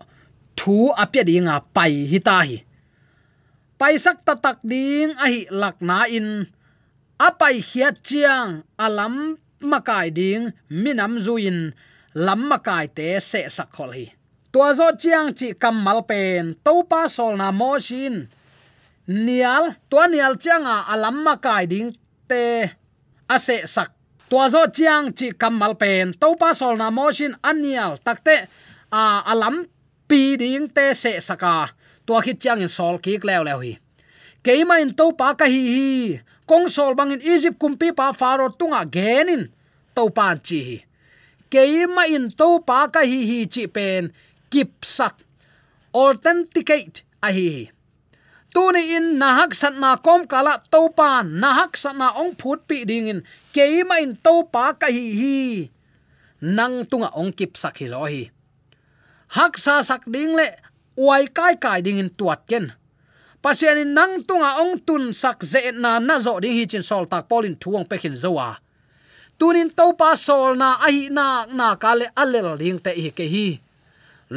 thu 0.58 0.92
apya 1.02 1.22
dinga 1.28 1.60
pai 1.74 2.06
hita 2.10 2.38
hi 2.48 2.58
pai 3.78 4.00
sak 4.00 4.24
ta 4.24 4.34
tak 4.38 4.58
ding 4.64 5.12
a 5.18 5.26
hi 5.28 5.44
lak 5.50 5.76
in. 6.08 6.46
Apai 7.14 7.62
hiat 7.62 8.02
chiang, 8.02 8.66
alam 8.74 9.38
makai 9.62 10.10
ding, 10.10 10.50
minam 10.66 11.14
zuin 11.22 11.70
lam 12.14 12.40
makai 12.50 12.90
te 12.90 13.20
se 13.22 13.46
sakhol 13.46 13.90
hi. 13.94 14.06
Tua 14.50 14.74
zo 14.74 14.90
chiang 14.98 15.30
chi 15.30 15.54
kamal 15.54 16.02
pen 16.10 16.58
to 16.64 16.82
pa 16.90 17.06
sol 17.06 17.38
na 17.38 17.54
mo 17.54 17.78
shin 17.78 18.26
nial, 19.06 19.78
tua 19.86 20.10
nial 20.10 20.34
chianga 20.42 20.86
alam 20.90 21.22
makai 21.22 21.70
ding 21.70 21.94
te 22.26 22.66
ase 23.30 23.62
sak 23.62 23.90
tua 24.28 24.48
zo 24.50 24.66
chiang 24.76 25.12
chi 25.18 25.32
kamal 25.40 25.74
pen 25.82 26.12
to 26.20 26.34
pa 26.40 26.52
sol 26.52 26.76
na 26.76 26.90
motion 26.90 27.32
anial 27.42 27.96
takte, 28.06 28.36
a 28.92 29.22
alam 29.32 29.66
pi 30.08 30.36
ding 30.36 30.68
te 30.68 30.94
se 30.94 31.20
saka. 31.20 31.54
Tua 32.06 32.20
khit 32.24 32.40
chiang 32.42 32.60
in 32.60 32.68
sol 32.68 32.98
ki 32.98 33.18
klew 33.22 33.42
leo 33.44 33.58
hi. 33.60 33.72
Keima 34.44 34.80
in 34.82 34.92
to 34.98 35.12
pa 35.12 35.34
ka 35.34 35.46
hi 35.48 35.62
hi. 35.74 36.20
Kong 36.46 36.68
sol 36.68 36.94
bang 36.94 37.12
in 37.12 37.22
egypt 37.22 37.58
kumpi 37.58 37.88
pa 37.96 38.12
faro 38.12 38.48
tunga 38.58 38.84
genin 38.84 39.48
to 39.96 40.10
pan 40.10 40.36
chi 40.46 40.58
hi. 40.68 40.76
Keima 41.52 42.04
in 42.16 42.28
to 42.30 42.60
pa 42.68 42.88
ka 42.94 43.00
hi 43.00 43.20
hi 43.30 43.38
chi 43.46 43.64
pen 43.66 44.12
kip 44.50 44.84
sak 44.84 45.14
authenticate 45.94 47.02
a 47.22 47.32
hi 47.32 47.48
hi 47.54 47.73
tuni 48.54 48.94
in 48.96 49.18
nahak 49.18 49.50
sat 49.50 49.74
na 49.74 49.98
kom 49.98 50.22
kala 50.30 50.62
topa 50.70 51.26
nahak 51.26 51.74
sat 51.74 51.98
na 51.98 52.14
ong 52.14 52.38
phut 52.38 52.62
pi 52.70 52.86
ding 52.86 53.10
in. 53.10 53.20
Keima 53.50 53.98
in 53.98 54.14
topa 54.14 54.78
ka 54.78 54.86
hi 54.86 55.06
hi. 55.20 55.38
Nang 56.40 56.86
tunga 56.86 57.10
ong 57.18 57.34
kip 57.34 57.58
sak 57.58 57.82
hi 57.82 57.90
zo 57.90 58.06
hi. 58.06 58.30
Hak 59.34 59.58
sa 59.58 59.82
sak 59.82 60.06
ding 60.06 60.38
le, 60.38 60.46
uai 60.94 61.26
kai 61.34 61.58
kai 61.58 61.82
ding 61.82 61.98
in 61.98 62.14
tuat 62.14 62.46
ken. 62.46 62.70
Pasian 63.42 63.82
in 63.82 63.90
nang 63.90 64.22
tunga 64.22 64.62
ong 64.62 64.78
tun 64.86 65.10
sak 65.10 65.42
ze 65.42 65.74
na 65.74 65.98
na 65.98 66.22
zo 66.22 66.38
ding 66.38 66.54
hi 66.54 66.64
chin 66.70 66.86
sol 66.86 67.10
tak 67.10 67.26
polin 67.26 67.58
thuang 67.58 67.82
pekin 67.82 68.14
zowa 68.14 68.62
tunin 69.38 69.70
topa 69.70 70.14
sol 70.16 70.54
na 70.54 70.78
ai 70.78 71.10
na 71.10 71.46
na 71.50 71.74
kale 71.74 72.06
alel 72.14 72.54
ding 72.58 72.78
te 72.78 72.94
hi 72.94 73.10
ke 73.10 73.26
hi 73.26 73.46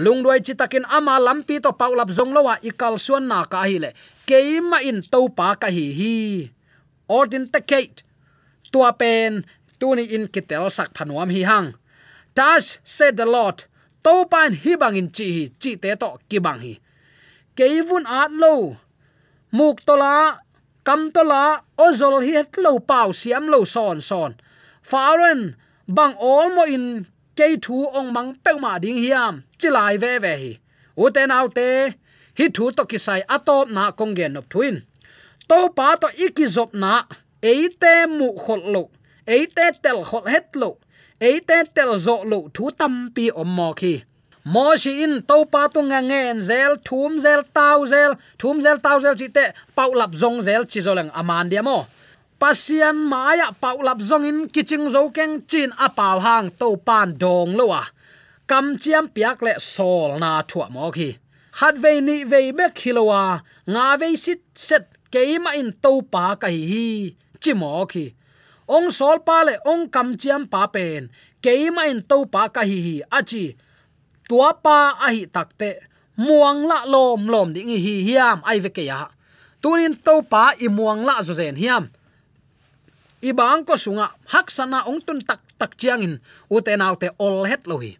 lungdoi 0.03 0.39
chi 0.45 0.53
takin 0.60 0.86
ama 0.97 1.15
lampi 1.25 1.55
to 1.63 1.71
paulap 1.79 2.10
zong 2.17 2.31
lowa 2.36 2.55
ikal 2.69 2.95
suan 3.05 3.25
na 3.29 3.45
ka 3.51 3.65
hi 3.69 3.77
le. 3.83 3.89
Keima 4.27 4.77
in 4.89 5.01
to 5.12 5.19
pa 5.38 5.55
ka 5.62 5.67
hi 5.75 5.86
hi. 5.99 6.15
Ordin 7.17 7.45
te 7.53 7.60
kate 7.71 8.03
tua 8.71 8.91
pen, 8.93 9.45
tuni 9.79 10.03
in 10.15 10.27
kitel 10.33 10.69
sak 10.77 10.89
phanuam 10.95 11.29
hi 11.36 11.41
hang. 11.49 11.69
Tas 12.38 12.79
said 12.83 13.17
the 13.17 13.25
lord 13.25 13.65
to 14.03 14.13
pan 14.31 14.51
hi 14.63 14.75
bang 14.81 14.95
in 15.01 15.10
chi 15.15 15.25
hi, 15.36 15.43
chi 15.62 15.71
te 15.81 15.95
to 16.01 16.10
ki 16.29 16.39
bang 16.45 16.62
hi. 16.65 16.73
Keivun 17.57 18.05
at 18.05 18.31
lo, 18.31 18.77
muk 19.57 19.77
tola 19.88 20.38
kam 20.88 21.12
tola 21.15 21.43
ozol 21.86 22.21
hi 22.25 22.33
het 22.38 22.53
lo 22.63 22.77
pau 22.79 23.10
siam 23.19 23.47
lo 23.53 23.65
son 23.65 23.97
son. 24.10 24.31
Faron 24.89 25.55
bang 25.88 26.13
all 26.19 26.53
mo 26.55 26.63
in 26.75 27.07
ke 27.38 27.47
thu 27.65 27.78
ong 28.00 28.10
mang 28.15 28.32
pe 28.43 28.52
ma 28.63 28.73
ding 28.84 29.00
hiam 29.04 29.36
chilai 29.60 29.95
ve 30.04 30.12
ve 30.23 30.34
hi. 30.43 30.52
U 31.04 31.10
te 31.15 31.23
nau 31.32 31.47
te, 31.58 31.67
hi 32.38 32.45
thu 32.56 32.71
to 32.78 32.84
ki 32.91 33.00
sai 33.06 33.21
atop 33.36 33.71
na 33.78 33.91
kong 34.00 34.13
gen 34.17 34.34
nop 34.34 34.47
thuin. 34.54 34.76
To 35.50 35.60
pa 35.78 35.88
to 36.02 36.08
ikizop 36.26 36.71
na 36.84 36.93
eite 37.52 37.93
mu 38.17 38.28
khol 38.43 38.62
lo 38.73 38.84
eite 39.36 39.65
tel 39.84 40.00
khol 40.10 40.26
het 40.34 40.50
lo 40.62 40.69
eite 41.30 41.58
tel 41.76 41.91
zo 42.06 42.15
lo 42.32 42.39
thu 42.56 42.65
tam 42.80 42.93
pi 43.15 43.26
om 43.41 43.50
mo 43.58 43.69
khi. 43.80 43.95
Mo 44.54 44.65
shi 44.82 44.91
in 45.04 45.15
to 45.30 45.38
pa 45.54 45.67
tu 45.73 45.82
nga 45.89 46.00
ngen 46.10 46.39
zel, 46.50 46.73
thum 46.88 47.19
zel 47.19 47.41
tau 47.58 47.80
zel, 47.93 48.12
thum 48.39 48.62
zel 48.65 48.78
tau 48.86 48.97
zel 49.04 49.15
chi 49.19 49.28
te, 49.38 49.45
pau 49.76 49.91
lap 50.00 50.13
zong 50.21 50.39
zel 50.47 50.63
chi 50.71 50.80
zo 50.86 50.93
lang 50.95 51.12
aman 51.19 51.50
dia 51.52 51.63
mo 51.69 51.78
pasian 52.38 52.97
maya 53.10 53.50
paulap 53.58 53.97
zongin 53.97 54.45
kiching 54.54 54.86
zo 54.93 55.10
keng 55.10 55.41
chin 55.50 55.73
apaw 55.73 56.17
hang 56.21 56.47
to 56.54 56.78
pan 56.78 57.17
dong 57.17 57.58
lo 57.58 57.73
wa 57.73 57.84
kam 58.50 58.78
chiam 58.82 59.06
piak 59.10 59.41
le 59.45 59.54
sol 59.60 60.21
na 60.21 60.41
thua 60.50 60.69
mo 60.69 60.88
khi. 60.95 61.17
Hat 61.60 61.76
ve 61.84 62.00
ni 62.02 62.23
ve 62.23 62.54
be 62.58 62.65
khilowa 62.78 63.41
nga 63.73 63.97
ve 64.00 64.15
sit 64.15 64.41
set 64.54 64.86
keima 65.12 65.52
in 65.60 65.73
to 65.84 66.02
pa 66.13 66.38
ka 66.41 66.47
hi 66.47 67.12
chi 67.41 67.52
mo 67.62 67.84
khi. 67.91 68.06
Ong 68.69 68.88
sol 68.97 69.17
pa 69.28 69.38
le 69.47 69.56
ong 69.65 69.89
kam 69.89 70.15
chiam 70.21 70.45
pa 70.54 70.62
pen 70.69 71.10
keima 71.43 71.89
in 71.91 72.00
to 72.10 72.23
pa 72.34 72.47
ka 72.56 72.62
hi 72.69 72.78
hi 72.88 72.95
achi 73.17 73.45
tua 74.30 74.54
pa 74.63 74.95
a 75.06 75.08
hi 75.15 75.26
takte 75.36 75.71
muang 76.26 76.60
la 76.69 76.80
lom 76.93 77.21
lom 77.34 77.50
ding 77.56 77.67
hi 77.67 77.95
hiam 78.08 78.39
ai 78.50 78.60
ve 78.63 78.69
ke 78.69 78.84
ya. 78.88 79.10
Tunin 79.62 79.93
to 80.06 80.21
pa 80.32 80.43
i 80.63 80.67
muang 80.78 81.02
la 81.08 81.19
zo 81.26 81.34
zen 81.34 81.58
hiam 81.58 81.84
ibang 83.21 83.65
ko 83.65 83.73
sunga, 83.73 84.13
hak 84.34 84.51
sana 84.51 84.86
ong 84.86 85.01
tun 85.01 85.21
tak 85.21 85.41
tak 85.58 85.77
chiangin 85.77 86.19
uten 86.49 86.82
autte 86.82 87.10
ol 87.17 87.45
het 87.45 87.65
lohi. 87.65 87.97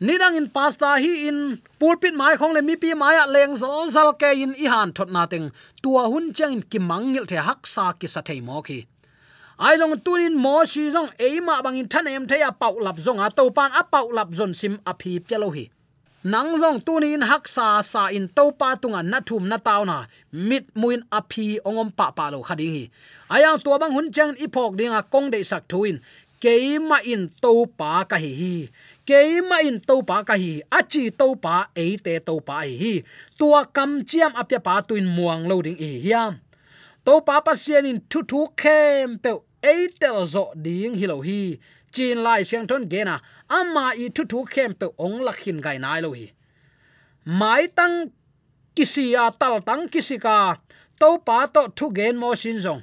Nidang 0.00 0.32
in 0.32 0.48
pasta 0.48 0.96
hi 0.96 1.28
in, 1.28 1.60
pulpit 1.76 2.16
mai 2.16 2.36
khong 2.40 2.56
le 2.56 2.62
mi 2.64 2.76
pi 2.76 2.96
maya 2.96 3.28
leng 3.28 3.52
zal 3.52 3.90
zal 3.92 4.16
ke 4.16 4.32
in 4.32 4.56
i 4.56 4.64
han 4.64 4.96
thot 4.96 5.12
na 5.12 5.28
teng. 5.28 5.52
Tua 5.82 6.08
hun 6.08 6.32
chang 6.32 6.56
in 6.56 6.62
ki 6.64 6.78
mangil 6.80 7.28
the 7.28 7.36
hak 7.36 7.66
sa 7.66 7.92
ki 7.92 8.08
sa 8.08 8.24
thei 8.24 8.40
mo 8.40 8.62
khi. 8.64 8.88
Ai 9.60 9.76
jong 9.76 10.00
tunin 10.00 10.40
mo 10.40 10.64
shi 10.64 10.88
jong 10.88 11.12
eima 11.20 11.60
bangin 11.60 11.84
than 11.84 12.08
em 12.08 12.24
the 12.24 12.38
ya 12.40 12.50
pau 12.50 12.80
lap 12.80 12.96
zong 12.96 13.20
a 13.20 13.28
to 13.28 13.50
pan 13.52 13.70
a 13.76 13.84
pau 13.84 14.08
lap 14.08 14.32
zon 14.32 14.54
sim 14.54 14.80
a 14.86 14.92
phi 14.96 15.20
pelo 15.20 15.50
hi 15.52 15.68
nang 16.20 16.60
jong 16.60 16.84
tunin 16.84 17.24
hak 17.24 17.48
sa 17.48 17.80
sa 17.80 18.12
in 18.12 18.28
to 18.28 18.52
pa 18.52 18.76
tunga 18.76 19.00
na 19.00 19.24
thum 19.24 19.48
na 19.48 19.56
taw 19.56 19.88
na. 19.88 20.04
Mit 20.28 20.68
muin 20.76 21.00
api 21.08 21.64
ongom 21.64 21.88
pa 21.96 22.12
pa 22.12 22.28
lo 22.28 22.44
khadi 22.44 22.68
hi. 22.68 22.84
Ayang 23.32 23.56
tua 23.64 23.80
bang 23.80 23.92
hun 23.96 24.12
chang 24.12 24.36
ipok 24.36 24.76
dinga 24.76 25.00
kong 25.08 25.32
de 25.32 25.40
sak 25.40 25.64
thuin 25.64 25.96
keima 26.36 27.00
in 27.08 27.32
to 27.40 27.64
pa 27.72 28.04
ka 28.04 28.20
hi 28.20 28.32
hi. 28.36 28.54
Keima 29.08 29.64
in 29.64 29.80
to 29.80 30.04
pa 30.04 30.20
ka 30.20 30.36
hi 30.36 30.60
achi 30.68 31.08
to 31.08 31.40
pa 31.40 31.72
e 31.72 31.96
te 31.96 32.20
to 32.20 32.36
pa 32.44 32.68
hi. 32.68 33.00
Tua 33.40 33.64
kam 33.64 34.04
chiam 34.04 34.36
apya 34.36 34.60
pa 34.60 34.84
tuin 34.84 35.08
muang 35.08 35.48
lo 35.48 35.64
ding 35.64 35.80
e 35.80 36.04
hiam. 36.04 36.36
To 37.08 37.24
pa 37.24 37.40
pa 37.40 37.56
sian 37.56 37.88
in 37.88 38.04
thu 38.12 38.20
thu 38.28 38.40
kem 38.60 39.16
pe 39.16 39.32
eitel 39.62 40.26
zo 40.26 40.44
ding 40.54 40.94
hi 40.94 41.06
lo 41.06 41.20
hi. 41.20 41.58
Chin 41.92 42.22
lai 42.22 42.42
siang 42.44 42.66
thon 42.66 42.88
gena 42.88 43.20
ama 43.48 43.92
i 43.98 44.08
thu 44.14 44.24
thu 44.24 44.44
khem 44.44 44.74
pe 44.74 44.86
ong 44.98 45.20
lakhin 45.26 45.58
gai 45.60 45.78
nai 45.78 46.00
lo 46.00 46.10
hi. 46.12 46.30
Mai 47.24 47.66
tang 47.66 48.10
kisi 48.76 49.14
a 49.14 49.30
tal 49.40 49.60
tang 49.68 49.88
kisi 49.92 50.16
ka, 50.18 50.56
to 51.00 51.18
pa 51.26 51.46
to 51.46 51.62
thu 51.76 51.92
gen 51.92 52.16
mo 52.16 52.34
sin 52.34 52.58
zong. 52.64 52.82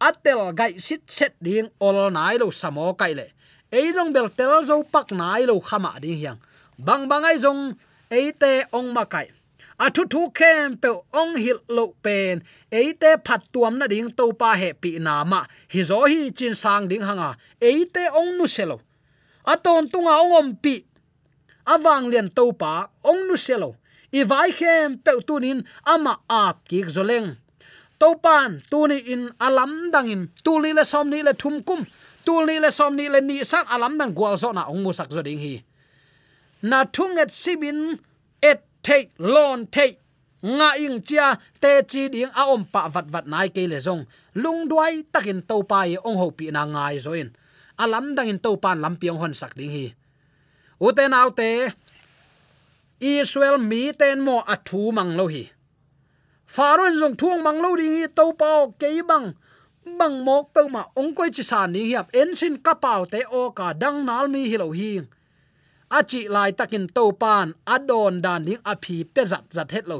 Atel 0.00 0.52
gai 0.58 0.72
sit 0.78 1.02
set 1.06 1.34
ding 1.40 1.68
ol 1.80 2.10
nai 2.10 2.36
lo 2.36 2.50
samo 2.50 2.92
kai 3.00 3.12
le. 3.14 3.26
Ei 3.70 3.92
jong 3.94 4.12
bel 4.12 4.28
tel 4.28 4.62
zo 4.68 4.82
pak 4.92 5.12
nai 5.12 5.42
lo 5.46 5.60
khama 5.60 5.92
ding 6.02 6.18
hiang. 6.18 6.38
Bang 6.78 7.08
bang 7.08 7.24
ai 7.24 7.38
jong 7.38 7.62
ei 8.10 8.32
te 8.32 8.52
ong 8.72 8.92
ma 8.92 9.04
kai 9.04 9.30
athu 9.78 10.02
thu 10.02 10.08
thu 10.12 10.30
khem 10.38 10.76
pe 10.82 10.88
ong 11.20 11.34
hil 11.36 11.58
lo 11.68 11.94
pen. 12.02 12.42
Eite 12.70 13.10
phat 13.26 13.42
tuam 13.52 13.78
na 13.78 13.86
ding 13.86 14.10
to 14.10 14.32
pa 14.32 14.54
he 14.54 14.72
pi 14.72 14.98
na 14.98 15.24
ma. 15.24 15.40
Hi 15.72 15.80
zo 15.82 16.06
hi 16.06 16.30
chin 16.30 16.54
sang 16.54 16.88
ding 16.88 17.02
hanga. 17.02 17.36
Eite 17.60 18.02
ong 18.18 18.38
nu 18.38 18.46
selo 18.46 18.80
a 19.46 19.56
ton 19.56 19.88
tunga 19.92 20.14
ong 20.24 20.32
om 20.40 20.48
pi 20.56 20.84
awang 21.66 22.08
lian 22.12 22.28
to 22.36 22.52
pa 22.52 22.88
ong 23.04 23.28
nu 23.28 23.36
selo 23.36 23.76
i 24.12 24.22
vai 24.30 24.50
khem 24.58 24.98
pe 25.04 25.12
tunin 25.26 25.60
ama 25.84 26.12
ap 26.28 26.56
ki 26.68 26.84
zoleng 26.96 27.36
to 28.00 28.08
pan 28.24 28.60
tuni 28.70 28.98
in 29.12 29.22
alam 29.40 29.90
dangin 29.92 30.22
tuli 30.44 30.72
le 30.72 30.84
som 30.84 31.08
ni 31.10 31.22
le 31.22 31.32
thum 31.34 31.62
kum. 31.62 31.82
Tuli 32.24 32.56
le 32.58 32.70
som 32.70 32.96
ni 32.96 33.08
le 33.08 33.20
ni 33.20 33.44
san 33.44 33.64
alam 33.68 33.98
dang 33.98 34.12
gwal 34.16 34.36
zo 34.36 34.52
na 34.52 34.64
ong 34.72 34.80
mu 34.84 34.92
sak 34.92 35.12
zo 35.12 35.20
ding 35.22 35.40
hi. 35.44 35.54
Na 36.62 36.84
thunget 36.84 37.30
sibin 37.30 38.00
et 38.40 38.60
take 38.86 39.10
lon 39.18 39.66
take. 39.66 39.98
Nga 40.44 40.70
ing 40.84 41.00
chia, 41.00 41.40
te 41.62 41.72
chi 41.88 42.02
ding 42.12 42.32
a 42.36 42.42
om 42.52 42.68
pa 42.68 42.82
vat 42.92 43.08
vat 43.08 43.26
nai 43.32 43.48
ke 43.48 43.64
le 43.64 43.80
zong. 43.80 44.04
Lung 44.42 44.68
duai 44.68 45.00
takin 45.12 45.40
to 45.48 45.56
pa 45.70 45.88
ye 45.88 45.96
ong 46.08 46.18
ho 46.20 46.28
pi 46.36 46.52
na 46.52 46.68
ngai 46.68 47.00
zo 47.00 47.16
in. 47.16 47.32
Alam 47.80 48.12
dang 48.16 48.28
in 48.28 48.38
to 48.44 48.52
pan 48.60 48.84
lam 48.84 48.94
piang 49.00 49.16
hon 49.16 49.32
sak 49.32 49.56
ding 49.56 49.72
hi. 49.72 49.86
U 50.84 50.92
te 50.92 51.08
nau 51.08 51.30
te, 51.32 51.72
israel 53.00 53.56
mi 53.56 53.92
ten 53.96 54.20
mo 54.20 54.36
a 54.44 54.56
thu 54.60 54.92
mang 54.92 55.16
lo 55.16 55.26
hi. 55.32 55.48
Faron 56.54 56.92
zong 57.00 57.16
thuang 57.16 57.40
mang 57.40 57.58
lo 57.64 57.72
ding 57.80 57.94
hi 57.96 58.06
to 58.12 58.36
pa 58.36 58.68
ke 58.80 59.00
bang. 59.00 59.32
Bang 59.98 60.16
mok 60.26 60.52
pe 60.52 60.60
ma 60.68 60.82
ong 61.00 61.16
koi 61.16 61.30
chi 61.32 61.42
san 61.42 61.72
ni 61.72 61.88
hiap. 61.88 62.12
En 62.12 62.36
sin 62.36 62.60
ka 62.60 62.74
pau 62.84 63.08
te 63.08 63.24
o 63.40 63.48
ka 63.58 63.72
dang 63.72 64.04
nal 64.04 64.28
mi 64.28 64.44
hi 64.50 64.56
lo 64.60 64.68
hi 64.76 65.00
achi 65.90 66.28
lai 66.28 66.52
takin 66.52 66.86
to 66.96 67.12
pan 67.12 67.54
adon 67.66 68.20
dan 68.24 68.44
ding 68.44 68.62
aphi 68.64 69.04
pe 69.04 69.22
zat 69.24 69.44
zat 69.50 69.70
het 69.74 69.86
lo 69.86 69.98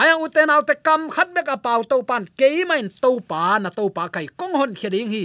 aya 0.00 0.16
uten 0.16 0.48
au 0.48 0.62
te 0.64 0.74
kam 0.86 1.10
khat 1.12 1.28
bek 1.36 1.48
a 1.52 1.56
pau 1.56 1.80
to 1.84 2.00
pan 2.08 2.24
ke 2.38 2.64
main 2.64 2.88
to 2.88 3.20
pa 3.30 3.58
na 3.60 3.68
to 3.68 3.84
pa 3.96 4.08
kai 4.08 4.26
kong 4.40 4.54
hon 4.60 4.72
khering 4.74 5.10
hi. 5.12 5.24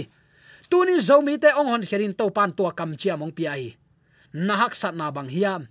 Tuni 0.68 1.00
zomi 1.00 1.40
te 1.40 1.48
ong 1.56 1.72
hon 1.72 1.84
kherin 1.88 2.12
to 2.12 2.28
pan 2.36 2.52
tua 2.52 2.70
kam 2.76 2.92
chia 3.00 3.16
mong 3.16 3.32
pi 3.32 3.44
ai 3.48 3.76
na 4.32 4.54
hak 4.60 4.74
sat 4.76 4.94
na 4.94 5.08
bang 5.10 5.30
hiam. 5.32 5.62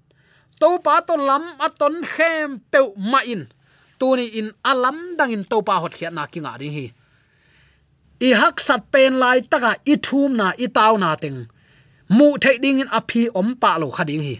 To 0.59 0.81
pa 0.81 1.05
to 1.05 1.13
lam 1.13 1.45
aton 1.61 2.01
khem 2.01 2.49
pe 2.71 2.79
ma 2.97 3.21
in. 3.21 3.45
Tuni 3.99 4.25
in 4.39 4.49
alam 4.65 4.97
dangin 5.17 5.45
to 5.45 5.61
pa 5.61 5.77
hot 5.81 5.93
khia 5.93 6.09
na 6.09 6.25
kinga 6.25 6.57
ri 6.57 6.69
hi. 6.75 6.85
I 8.27 8.29
hak 8.33 8.57
sat 8.67 8.81
pen 8.91 9.21
lai 9.21 9.45
taka 9.45 9.77
i 9.85 9.95
thum 10.05 10.33
na 10.41 10.47
i 10.57 10.65
taw 10.77 10.97
na 10.97 11.13
teng 11.21 11.45
mu 12.09 12.37
thei 12.43 12.57
ding 12.63 12.79
in 12.83 12.89
api 12.91 13.29
om 13.39 13.55
pa 13.61 13.77
lo 13.81 13.87
kha 13.91 14.03
ding 14.03 14.23
hi. 14.23 14.35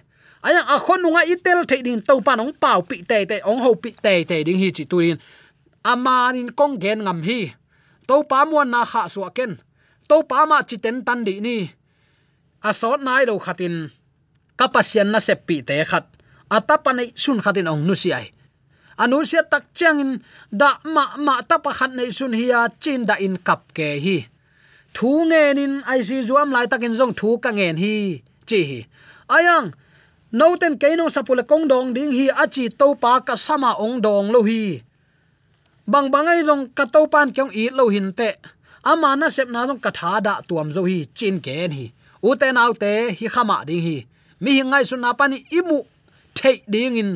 Aya, 0.47 0.61
a 0.73 0.75
khon 0.79 1.01
nunga 1.03 1.21
itel 1.33 1.65
thei 1.69 1.81
ding 1.85 2.01
to 2.07 2.21
pa 2.21 2.35
nong 2.35 2.53
pau 2.61 2.81
pi 2.81 3.03
te 3.09 3.25
te, 3.29 3.37
ong 3.43 3.59
ho 3.63 3.75
pi 3.75 3.89
te 4.03 4.13
te 4.29 4.43
ding 4.47 4.59
hi 4.61 4.69
chi 4.71 4.85
turin 4.91 5.17
amanin 5.83 6.51
kong 6.51 6.75
gen 6.83 7.03
ngam 7.03 7.19
hi. 7.23 7.55
To 8.07 8.23
pa 8.23 8.47
muan 8.47 8.71
na 8.71 8.83
kha 8.87 9.07
su 9.07 9.23
ken. 9.35 9.59
To 10.07 10.23
pa 10.23 10.47
ma 10.47 10.63
chi 10.63 10.77
ten 10.79 11.03
tan 11.03 11.23
di 11.27 11.39
ni. 11.43 11.57
A 12.63 12.71
sot 12.73 12.99
nai 13.03 13.23
lo 13.27 13.39
khatin 13.39 13.91
kapasian 14.59 15.11
na 15.11 15.19
se 15.19 15.35
pi 15.35 15.63
te 15.67 15.75
khat. 15.83 16.05
Atapane 16.47 17.11
sun 17.15 17.39
khatin 17.43 17.67
ong 17.67 17.83
nu 17.87 17.95
si 17.95 18.09
ai. 18.15 18.31
Anu 18.97 19.21
sia 19.27 19.43
tak 19.43 19.69
changin 19.77 20.23
da 20.49 20.79
ma 20.93 21.03
ma 21.19 21.43
tapa 21.49 21.71
khat 21.75 21.91
nei 21.93 22.09
sun 22.17 22.33
hiya 22.33 22.71
chin 22.81 23.05
da 23.05 23.15
in 23.19 23.35
kap 23.47 23.61
ke 23.75 23.99
hi 23.99 24.17
thu 24.95 25.25
ngen 25.29 25.55
nín 25.57 25.73
ai 25.91 25.99
si 26.07 26.17
zuam 26.27 26.49
lai 26.55 26.65
takin 26.71 26.93
zong 26.99 27.13
thu 27.19 27.29
ka 27.43 27.49
ngen 27.51 27.75
hi, 27.83 27.95
chi 28.49 28.59
hi. 28.69 28.79
Ayang 29.35 29.67
no 30.31 30.55
ten 30.61 30.73
keino 30.81 31.05
sapule 31.15 31.43
kong 31.51 31.67
dong 31.71 31.93
ding 31.95 32.11
hi 32.17 32.25
achi 32.43 32.69
to 32.79 32.87
pa 33.03 33.19
ka 33.27 33.35
sama 33.35 33.71
ong 33.85 33.97
dong 34.05 34.27
lo 34.33 34.41
hi. 34.49 34.81
Bang 35.91 36.07
bangai 36.13 36.39
jong 36.47 36.63
ka 36.77 36.85
to 36.93 37.01
pan 37.13 37.27
kyong 37.35 37.51
i 37.61 37.63
lo 37.77 37.85
hin 37.93 38.11
te. 38.19 38.29
Ama 38.91 39.15
na 39.19 39.27
sep 39.35 39.47
na 39.49 39.67
jong 39.67 39.81
ka 39.85 39.91
tha 39.97 40.11
da 40.19 40.33
tuam 40.47 40.67
zo 40.75 40.81
hi, 40.89 40.97
chin 41.17 41.39
ken 41.45 41.71
hi. 41.77 41.85
U 42.27 42.35
te 42.39 42.47
nau 42.51 42.73
te 42.81 42.91
hi 43.17 43.27
khama 43.33 43.57
ding 43.67 43.83
hi. 43.87 43.97
Mi 44.39 44.51
hi 44.57 44.63
ngai 44.71 44.83
sun 44.89 45.01
na 45.01 45.13
pani 45.19 45.37
imu 45.57 45.77
thei 46.37 46.57
ding 46.73 46.95
in. 47.01 47.11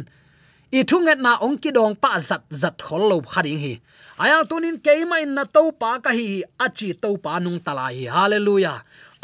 I 0.72 0.84
thunget 0.90 1.20
na 1.26 1.32
ong 1.46 1.58
ki 1.62 1.70
dong 1.78 1.96
pa 2.04 2.12
zat 2.28 2.42
zat 2.62 2.76
khol 2.86 3.04
lo 3.12 3.18
khading 3.32 3.60
hi 3.66 3.74
aya 4.24 4.38
tunin 4.50 4.78
keima 4.86 5.18
in 5.26 5.34
na 5.38 5.44
to 5.56 5.64
pa 5.82 5.92
ka 6.06 6.12
hi 6.18 6.44
achi 6.66 6.90
to 7.04 7.10
pa 7.24 7.40
nung 7.44 7.60
talahi 7.66 8.04
hallelujah. 8.16 8.80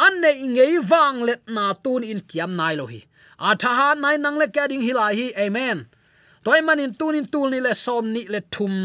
Anne 0.05 0.29
ingei 0.45 0.77
ngei 0.77 0.89
wang 0.91 1.17
let 1.27 1.41
na 1.55 1.73
tun 1.83 2.03
in 2.11 2.21
kiam 2.29 2.51
nai 2.59 2.75
lo 2.79 2.85
hi 2.93 3.01
a 3.49 3.51
ha 3.77 3.87
nai 4.03 4.17
nang 4.17 4.37
le 4.41 4.47
ka 4.55 4.63
ding 4.69 4.81
hi 4.87 4.93
hi 5.19 5.27
amen. 5.45 5.77
Toy 6.43 6.61
manin 6.67 6.93
tunin 6.99 7.25
tul 7.31 7.49
ni 7.51 7.59
le 7.59 7.73
som 7.75 8.05
ni 8.13 8.21
le 8.33 8.39
thum. 8.53 8.75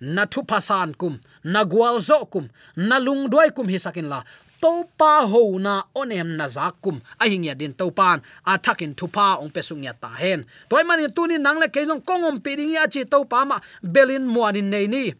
Na 0.00 0.22
thu 0.32 0.40
pasan 0.50 0.90
kum. 1.00 1.14
Na 1.52 1.60
gwal 1.72 1.96
zo 2.08 2.18
kum. 2.32 2.46
Na 2.88 2.96
lung 3.06 3.22
duai 3.32 3.50
kum 3.56 3.68
hi 3.72 3.78
sakin 3.84 4.08
la 4.12 4.20
topa 4.60 5.26
ho 5.26 5.58
na 5.58 5.82
onem 5.96 6.36
na 6.36 6.46
zakum. 6.46 7.00
A 7.18 7.24
hing 7.26 7.44
ya 7.48 7.54
din 7.54 7.72
topan 7.72 8.20
a 8.46 8.58
thakin 8.58 8.94
thupa 8.94 9.40
ong 9.40 9.50
pesung 9.50 9.82
ya 9.82 9.92
ta 9.92 10.12
hen. 10.14 10.44
Toy 10.68 10.84
mani 10.84 11.08
tuni 11.08 11.36
nang 11.40 11.58
le 11.58 11.68
ke 11.68 11.82
kongom 11.82 12.36
piring 12.44 12.76
ya 12.76 12.86
chi 12.86 13.04
topa 13.04 13.44
ma 13.48 13.56
belin 13.82 14.28
muanin 14.28 14.68
nei 14.70 14.86
ni. 14.86 15.12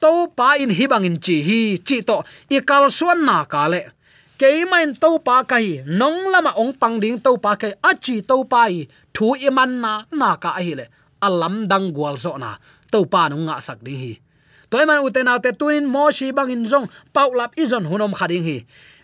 Topa 0.00 0.56
in 0.58 0.70
hibang 0.70 1.04
in 1.04 1.16
chi 1.20 1.40
hi, 1.48 1.60
chi 1.86 2.00
to 2.00 2.24
i 2.50 2.60
kal 2.60 2.90
suan 2.90 3.24
na 3.24 3.44
ka 3.44 3.68
le. 3.68 3.80
Ke 4.40 4.64
in 4.64 4.92
to 4.96 5.18
pa 5.20 5.44
kai 5.44 5.84
nong 5.86 6.32
lama 6.32 6.52
ong 6.56 6.72
pang 6.80 7.00
ding 7.00 7.20
topa 7.20 7.56
kai 7.60 7.72
a 7.84 7.90
chi 7.94 8.20
topa 8.20 8.68
i 8.68 8.88
thu 9.12 9.36
i 9.36 9.48
man 9.50 9.80
na 9.80 9.92
na 10.12 10.36
ka 10.36 10.56
hi 10.56 10.74
le. 10.74 10.86
Alam 11.22 11.68
dang 11.68 11.92
gwal 11.96 12.16
zo 12.16 12.36
na 12.36 12.56
topa 12.92 13.28
nu 13.28 13.36
nga 13.44 13.60
sak 13.60 13.80
ding 13.84 14.00
hi 14.00 14.25
toy 14.70 14.84
man 14.88 15.04
uten 15.06 15.28
autte 15.28 15.50
tunin 15.58 15.86
mo 15.94 16.10
shi 16.10 16.32
bang 16.32 16.50
bangin 16.50 16.64
zong 16.66 16.86
paulap 17.14 17.52
izon 17.62 17.84
hunom 17.90 18.12
khading 18.18 18.44
hi. 18.48 18.58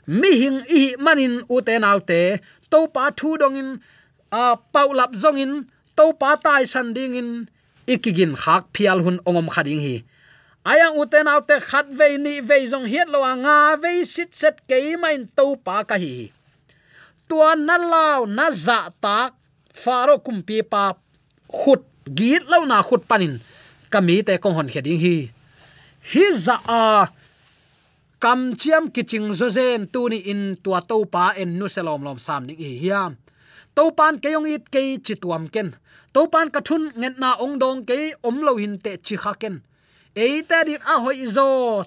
Mi 0.07 0.31
hing 0.43 0.59
i 0.69 0.83
manin 0.99 1.35
uten 1.47 1.85
autte 1.85 2.21
to 2.71 2.79
pa 2.95 3.11
thu 3.19 3.37
dong 3.41 3.57
in, 3.57 3.71
a 4.33 4.57
paulap 4.75 5.13
zongin 5.23 5.67
to 5.97 6.05
pa 6.21 6.37
tai 6.45 6.65
san 6.73 6.93
ding 6.97 7.15
in 7.15 7.31
ikigin 7.87 8.33
khak 8.43 8.65
phial 8.75 8.99
hun 9.05 9.17
ongom 9.29 9.49
khading 9.55 9.81
hi. 9.87 9.97
Aya 10.63 10.89
uten 10.95 11.27
autte 11.27 11.57
khat 11.69 11.87
ve 11.99 12.19
ni 12.25 12.35
ve 12.49 12.57
zong 12.73 12.87
hiet 12.93 13.09
lo 13.15 13.21
anga 13.33 13.77
ve 13.83 14.05
sit 14.05 14.31
set 14.35 14.57
ke 14.69 14.79
main 15.03 15.27
to 15.37 15.47
pa 15.67 15.83
ka 15.83 15.97
hi 15.99 16.31
tua 17.33 17.57
na 17.57 17.81
lao 17.81 18.29
na 18.29 18.53
za 18.53 18.93
tak 19.01 19.33
faro 19.73 20.21
kumpi 20.21 20.61
pa 20.61 20.93
khut 21.49 21.81
git 22.05 22.45
lo 22.53 22.69
na 22.69 22.85
khut 22.85 23.09
panin 23.09 23.41
kami 23.89 24.21
te 24.27 24.37
kong 24.37 24.53
hon 24.57 24.69
kheding 24.69 25.01
hi 25.01 25.17
hi 26.11 26.25
za 26.35 26.59
a 26.67 27.07
kam 28.19 28.55
chiam 28.59 28.91
kiching 28.95 29.31
zo 29.39 29.47
zen 29.49 29.87
tu 29.87 30.09
ni 30.11 30.19
in 30.33 30.57
tua 30.63 30.81
to 30.83 30.97
pa 31.07 31.25
en 31.41 31.59
nu 31.59 31.67
selom 31.75 32.03
lom 32.07 32.19
sam 32.19 32.47
ni 32.47 32.55
hi 32.59 32.71
hiam. 32.83 33.13
To 33.77 33.91
pan 33.99 34.19
ke 34.23 34.29
yong 34.35 34.51
it 34.51 34.65
ke 34.75 34.99
chi 35.07 35.15
tuam 35.23 35.47
ken. 35.55 35.69
To 36.15 36.27
pan 36.33 36.51
ka 36.55 36.61
thun 36.61 36.91
ngen 36.99 37.15
na 37.23 37.31
ong 37.45 37.57
dong 37.63 37.87
ke 37.89 37.99
om 38.23 38.37
lo 38.47 38.53
hin 38.61 38.75
te 38.85 38.93
chi 39.07 39.17
kha 39.23 39.33
ken. 39.43 39.63
E 40.15 40.43
ta 40.43 40.59
dit 40.67 40.83
a 40.93 40.95
hoi 41.05 41.25
zo 41.37 41.47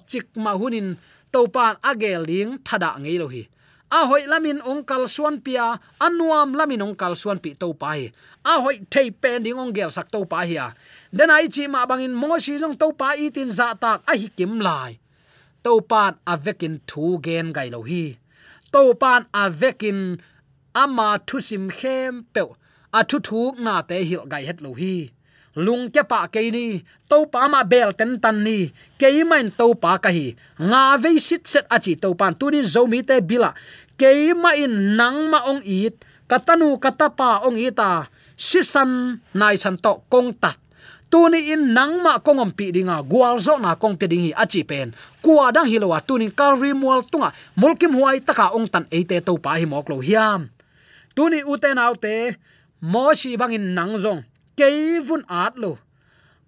chik 0.10 0.28
ma 0.44 0.52
hunin 0.60 0.96
to 1.34 1.48
pan 1.56 1.76
agel 1.84 2.24
ling 2.30 2.52
thada 2.66 2.96
ngei 3.04 3.20
lo 3.22 3.28
hi. 3.28 3.44
A 3.92 4.00
hoi 4.10 4.24
lamin 4.32 4.60
ong 4.66 4.82
kal 4.90 5.06
suan 5.16 5.36
pia 5.46 5.78
anuam 6.02 6.50
lamin 6.58 6.82
ong 6.82 6.96
kal 7.02 7.14
suan 7.22 7.38
pi 7.44 7.52
to 7.62 7.68
pa 7.82 8.00
hi. 8.00 8.10
A 8.52 8.54
hoi 8.64 8.78
thei 8.94 9.12
pen 9.22 9.44
ding 9.46 9.60
ong 9.62 9.72
gel 9.76 9.92
sak 9.92 10.08
to 10.14 10.26
pa 10.26 10.42
hi 10.48 10.58
den 11.18 11.30
dạ 11.30 11.36
ai 11.36 11.48
chi 11.48 11.68
ma 11.68 11.86
bangin 11.90 12.14
mo 12.14 12.40
shi 12.40 12.54
jong 12.62 12.76
to 12.82 12.88
pa 13.00 13.10
i 13.24 13.30
tin 13.36 13.50
za 13.58 13.68
tak 13.74 13.98
a 14.12 14.14
hi 14.22 14.28
kim 14.38 14.60
lai 14.60 14.92
to 15.66 15.82
pan 15.90 16.14
vekin 16.46 16.78
thu 16.88 17.18
gen 17.26 17.50
gai 17.58 17.70
lo 17.74 17.82
hi. 17.90 18.04
To 18.74 18.94
pan 19.02 19.22
vekin 19.60 20.18
ama 20.74 21.18
thu 21.28 21.40
sim 21.48 21.66
khem 21.78 22.14
pe 22.34 22.42
a 22.92 23.02
thu 23.10 23.18
thu 23.28 23.40
na 23.66 23.82
te 23.90 23.98
hil 24.10 24.24
gai 24.32 24.44
het 24.48 24.62
lo 24.66 24.72
hi. 24.82 24.96
Lung 25.66 25.84
ke 25.94 26.02
pa 26.12 26.20
ke 26.34 26.42
ni 26.56 26.66
to 27.10 27.18
pa 27.34 27.48
ma 27.54 27.62
bel 27.72 27.90
ten 28.00 28.12
tan 28.24 28.38
ni. 28.46 28.60
Ke 29.00 29.08
main 29.30 29.48
to 29.60 29.66
pa 29.84 29.92
ka 30.04 30.10
hi. 30.18 30.26
Nga 30.70 30.84
ve 31.02 31.12
sit 31.28 31.44
set 31.52 31.66
achi 31.76 31.94
to 32.04 32.10
pan 32.20 32.34
tu 32.40 32.46
ni 32.54 32.60
zo 32.74 32.82
mi 32.92 33.00
te 33.10 33.16
bila 33.30 33.50
ke 34.00 34.12
ma 34.42 34.52
in 34.64 34.76
nang 34.98 35.20
ma 35.32 35.40
ong 35.52 35.62
it 35.82 35.96
katanu 36.30 36.68
katapa 36.84 37.30
ong 37.48 37.58
ita 37.68 37.92
sisan 38.48 38.92
nai 39.40 39.56
san 39.64 39.76
to 39.84 39.94
kong 40.12 40.30
tat 40.42 40.58
tuni 41.12 41.52
in 41.54 41.74
nangma 41.74 42.20
kongom 42.20 42.52
pi 42.52 42.72
dinga 42.72 43.04
gwal 43.04 43.38
zo 43.40 43.58
na 43.58 43.76
kong 43.76 43.96
te 44.00 44.08
dingi 44.08 44.32
achi 44.36 44.64
pen. 44.64 44.94
Kwa 45.22 45.52
dang 45.52 45.68
hilowa 45.68 46.02
tunin 46.02 46.32
kalri 46.32 46.74
mual 46.74 47.02
tunga. 47.12 47.34
Mulkim 47.58 47.96
huai 47.96 48.20
taka 48.22 48.52
ong 48.56 48.68
tan 48.68 48.86
eite 48.92 49.22
to 49.26 49.38
pa 49.38 49.56
hi 49.60 49.66
moklo 49.66 50.02
hiam. 50.02 50.50
Tuni 51.16 51.40
uten 51.44 51.78
autte 51.78 52.36
mo 52.82 53.14
shi 53.14 53.38
bangin 53.38 53.74
nang 53.74 53.98
zong. 53.98 54.24
Keivun 54.58 55.24
at 55.30 55.56
lo. 55.58 55.78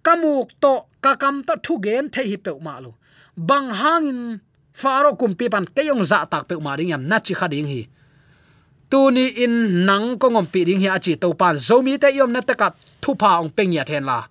Kamuk 0.03 0.51
to 0.61 0.85
kakam 1.01 1.45
to 1.45 1.55
thu 1.63 1.79
gen 1.79 2.09
the 2.11 2.21
hi 2.23 2.37
pe 2.37 2.51
ma 2.61 2.79
lo. 2.79 2.95
Bang 3.37 3.69
hangin 3.71 4.41
faro 4.73 5.15
kumpi 5.15 5.49
pan 5.49 5.65
keyong 5.65 6.03
za 6.03 6.25
tak 6.25 6.47
pe 6.47 6.55
ma 6.55 6.75
ding 6.75 6.89
yam 6.89 7.07
na 7.07 7.19
chi 7.19 7.33
khading 7.33 7.67
hi. 7.67 7.87
Tuni 8.89 9.43
in 9.43 9.85
nang 9.85 10.17
kongom 10.17 10.47
pi 10.51 10.63
ding 10.63 10.79
hi 10.79 10.89
achi 10.95 11.15
to 11.15 11.33
pan 11.33 11.55
zomi 11.55 11.99
te 11.99 12.09
yom 12.15 12.31
na 12.31 12.41
taka 12.41 12.73
thupa 13.01 13.39
ong 13.39 13.49
peng 13.49 13.73
ya 13.73 13.83
then 13.83 14.05
la 14.05 14.27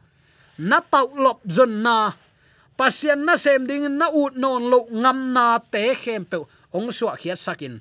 na 0.59 0.81
pau 0.81 1.09
lop 1.17 1.41
zon 1.49 1.83
na. 1.83 2.13
Pasian 2.77 3.25
na 3.25 3.37
sem 3.37 3.67
ding 3.67 3.89
na 3.99 4.07
ut 4.13 4.37
non 4.37 4.69
lo 4.69 4.87
ngam 4.93 5.33
na 5.33 5.59
te 5.59 5.95
khem 5.95 6.25
pe. 6.25 6.39
Ong 6.77 6.93
suwa 6.93 7.17
khia 7.17 7.37
sakin. 7.37 7.81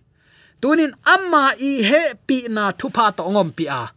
Tunin 0.62 0.96
amma 1.04 1.52
i 1.60 1.84
he 1.84 2.16
pi 2.28 2.48
na 2.48 2.72
thupa 2.72 3.12
to 3.16 3.24
ngom 3.28 3.52
pi 3.52 3.68
a. 3.68 3.92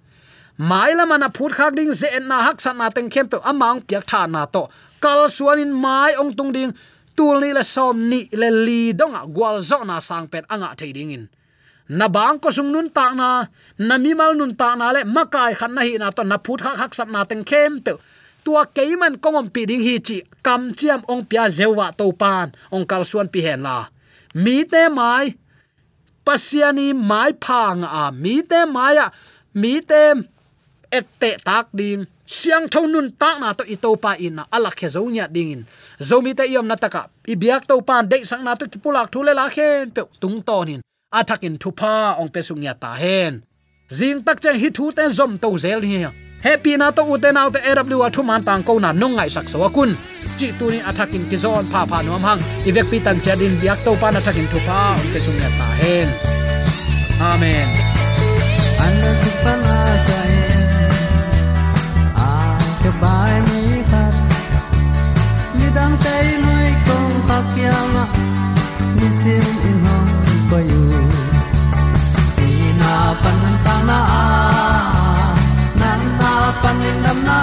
Mai 0.58 0.90
la 0.98 1.06
mana 1.06 1.30
phut 1.30 1.52
khak 1.54 1.74
ding 1.78 1.92
ze 1.92 2.18
na 2.18 2.42
hak 2.50 2.60
san 2.60 2.78
na 2.78 2.90
teng 2.90 3.10
khem 3.10 3.26
pe. 3.30 3.38
Amang 3.46 3.80
piak 3.86 4.04
tha 4.10 4.26
na 4.26 4.42
to. 4.46 4.66
Kal 5.00 5.30
suanin 5.30 5.70
mai 5.70 6.18
ong 6.18 6.34
tung 6.34 6.50
ding. 6.50 6.74
Tul 7.14 7.40
ni 7.40 7.52
la 7.54 7.62
som 7.62 7.94
ni 8.10 8.26
le 8.32 8.50
li 8.50 8.92
dong 8.92 9.14
a 9.14 9.22
gwal 9.26 9.62
zo 9.62 9.82
na 9.86 9.98
sang 9.98 10.26
pen 10.26 10.44
anga 10.50 10.74
thei 10.78 10.92
ding 10.92 11.14
in. 11.14 11.24
Na 11.88 12.06
bang 12.08 12.38
ko 12.42 12.50
sung 12.50 12.70
nun 12.74 12.90
ta 12.90 13.14
na. 13.14 13.46
Na 13.78 13.94
mi 14.02 14.14
mal 14.18 14.34
nun 14.34 14.54
ta 14.58 14.74
na 14.74 14.90
le 14.90 15.06
makai 15.06 15.54
khan 15.54 15.74
na 15.74 15.82
hi 15.86 15.94
na 15.94 16.10
to. 16.10 16.22
Na 16.26 16.38
phut 16.44 16.58
khak 16.60 16.76
hak 16.82 16.92
san 16.94 17.10
na 17.14 17.22
teng 17.22 17.44
khem 17.46 17.78
pe 17.86 17.92
tua 18.44 18.62
keiman 18.76 19.14
kongom 19.22 19.48
pi 19.54 19.66
ding 19.70 19.82
hi 19.82 19.98
chi, 20.06 20.18
kam 20.42 20.72
chiam 20.78 21.00
ong 21.08 21.24
pia 21.28 21.44
zewa 21.48 21.86
to 21.98 22.12
pan, 22.12 22.52
ong 22.74 22.84
kal 22.90 23.04
suan 23.04 23.28
pi 23.32 23.40
hen 23.46 23.62
la. 23.66 23.88
Mi 24.34 24.64
te 24.64 24.88
mai, 24.88 25.34
pasiani 26.26 26.92
mai 26.92 27.32
phang 27.44 27.82
a, 27.84 28.10
mi 28.12 28.42
te 28.50 28.60
maya 28.66 29.06
mi 29.54 29.80
te 29.80 30.02
ette 30.90 31.30
tak 31.44 31.68
ding. 31.72 32.06
Siang 32.28 32.68
thon 32.68 32.92
nun 32.92 33.08
tak 33.16 33.40
na 33.40 33.56
to 33.56 33.64
ito 33.64 33.96
pa 33.96 34.12
in 34.20 34.36
na 34.36 34.44
ala 34.52 34.68
khe 34.68 34.88
zo 34.92 35.00
nya 35.08 35.24
ding 35.32 35.50
in. 35.56 35.62
Zo 35.96 36.20
mi 36.20 36.36
te 36.36 36.44
yom 36.44 36.68
na 36.68 36.76
taka 36.76 37.08
i 37.24 37.34
biak 37.40 37.64
to 37.64 37.80
pan 37.80 38.04
de 38.04 38.20
sang 38.20 38.44
na 38.44 38.52
to 38.52 38.68
pulak 38.84 39.08
thule 39.12 39.32
la 39.32 39.48
khen, 39.48 39.88
pe 39.96 40.02
tung 40.20 40.44
tonin 40.44 40.84
athakin 41.08 41.56
thupa 41.56 42.20
ong 42.20 42.28
pe 42.28 42.40
sung 42.44 42.60
ya 42.60 42.74
ta 42.76 42.92
hen. 42.92 43.40
Zing 43.88 44.20
tak 44.20 44.44
chang 44.44 44.60
hi 44.60 44.68
thu 44.68 44.92
te 44.92 45.08
zom 45.08 45.40
to 45.40 45.48
zel 45.56 45.80
hi 45.80 46.27
happy 46.42 46.76
na 46.76 46.90
to 46.90 47.02
uten 47.02 47.36
out 47.36 47.52
the 47.52 47.60
aw 47.68 48.08
thu 48.08 48.22
man 48.22 48.42
tang 48.44 48.62
ko 48.62 48.78
na 48.78 48.92
nong 48.92 49.14
ngai 49.16 49.30
sak 49.30 49.48
so 49.48 49.58
akun. 49.68 49.90
Chi 50.38 50.52
tu 50.58 50.70
ni 50.70 50.78
attacking 50.88 51.26
ki 51.30 51.36
zon 51.36 51.64
pha 51.72 51.80
pha 51.90 51.98
nom 52.02 52.22
hang. 52.28 52.40
Ivek 52.68 52.86
pi 52.90 52.98
tan 53.06 53.16
chadin 53.24 53.54
biak 53.60 53.78
to 53.84 53.92
pa 54.00 54.08
na 54.10 54.18
attacking 54.20 54.48
thu 54.52 54.58
pa. 54.68 54.80
Ke 55.12 55.18
sum 55.24 55.36
ya 55.42 55.50
ta 55.58 55.68
hen. 55.80 56.08
Amen. 57.30 57.68
Anna 58.84 59.10
ana 59.10 59.12
sa 59.42 59.54
sai 60.06 60.34
a 62.26 62.30
ke 62.82 62.90
bai 63.02 63.34
ni 63.48 63.62
khat 63.90 64.14
ni 65.58 65.66
dang 65.76 65.94
tai 66.04 66.26
noi 66.44 66.68
kong 66.86 67.14
kha 67.28 67.38
kyama 67.54 68.04
ni 68.98 69.08
sim 69.20 69.67
nen 76.82 76.96
dam 77.04 77.18
na 77.28 77.38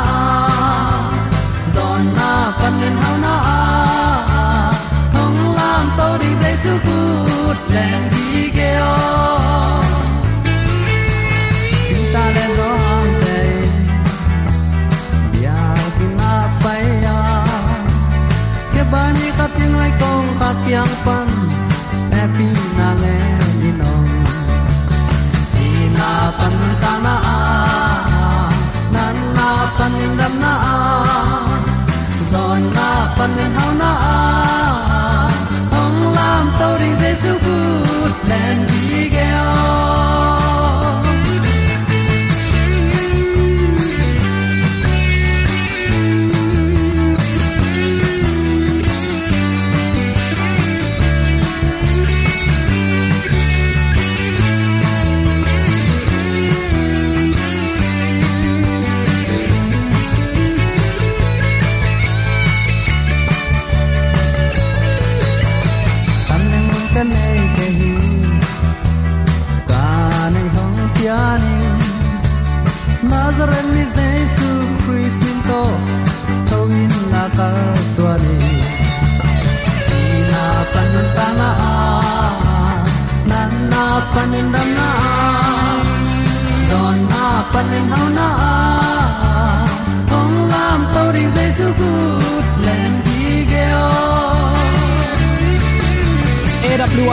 zon 1.76 2.02
na 2.18 2.30
pan 2.60 2.74
nen 2.82 2.96
hao 3.02 3.16
na. 3.26 3.36
Hong 5.16 5.40
lam 5.58 5.86
to 5.98 6.08
ding 6.22 6.38
jai 6.42 6.56
su 6.64 6.74
ku 6.86 7.00
len 7.74 8.02
di 8.14 8.28
ge 8.58 8.72
o 8.92 8.96
tin 11.88 12.02
ta 12.14 12.24
le 12.36 12.46
lo 12.58 12.70
hang 12.86 13.14
te 13.24 13.40
bia 15.32 15.58
ki 15.98 16.08
na 16.20 16.32
pai 16.64 16.84
ya 17.06 17.18
ke 18.74 18.84
ba 18.92 19.04
ni 19.18 19.30
ka 19.38 19.46
tin 19.58 19.70
noi 19.76 19.92
kong 20.02 20.30
ka 20.42 20.50
kyang 20.66 20.96
pan 21.06 21.45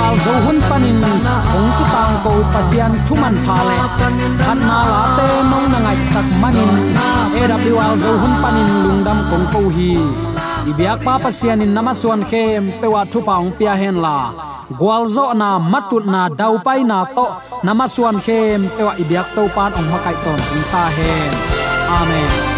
wal 0.02 0.16
zo 0.24 0.34
hun 0.44 0.58
panin 0.68 0.98
ong 1.56 1.70
ki 1.78 1.84
tang 1.94 2.14
ko 2.24 2.32
pasian 2.52 2.92
thuman 3.06 3.34
phale 3.46 3.78
khat 4.44 4.58
na 4.68 4.78
la 4.90 5.00
te 5.16 5.26
mong 5.50 5.66
na 5.72 5.78
ngai 5.84 6.00
sak 6.12 6.26
manin. 6.42 6.72
AWR 7.38 7.94
zo 8.02 8.12
hun 8.22 8.34
panin 8.42 8.70
lungdam 8.84 9.18
kong 9.30 9.46
ko 9.54 9.62
hi. 9.76 9.92
Ibyak 10.70 10.98
pa 11.06 11.14
pasian 11.24 11.62
in 11.64 11.72
namaswan 11.76 12.22
khem, 12.30 12.62
pewa 12.80 13.02
thu 13.12 13.18
paung 13.28 13.50
pia 13.58 13.74
hen 13.80 13.96
la. 14.04 14.18
Gwalzo 14.80 15.26
na 15.40 15.48
matut 15.72 16.04
na 16.14 16.22
dau 16.40 16.54
pai 16.66 16.80
na 16.90 16.98
to 17.16 17.26
namaswan 17.66 18.18
khem, 18.26 18.60
pewa 18.76 18.92
ibyak 19.02 19.28
to 19.34 19.42
pan 19.54 19.70
ong 19.78 19.88
makai 19.92 20.16
ton 20.24 20.40
ta 20.72 20.84
hen. 20.96 21.32
Amen. 21.98 22.51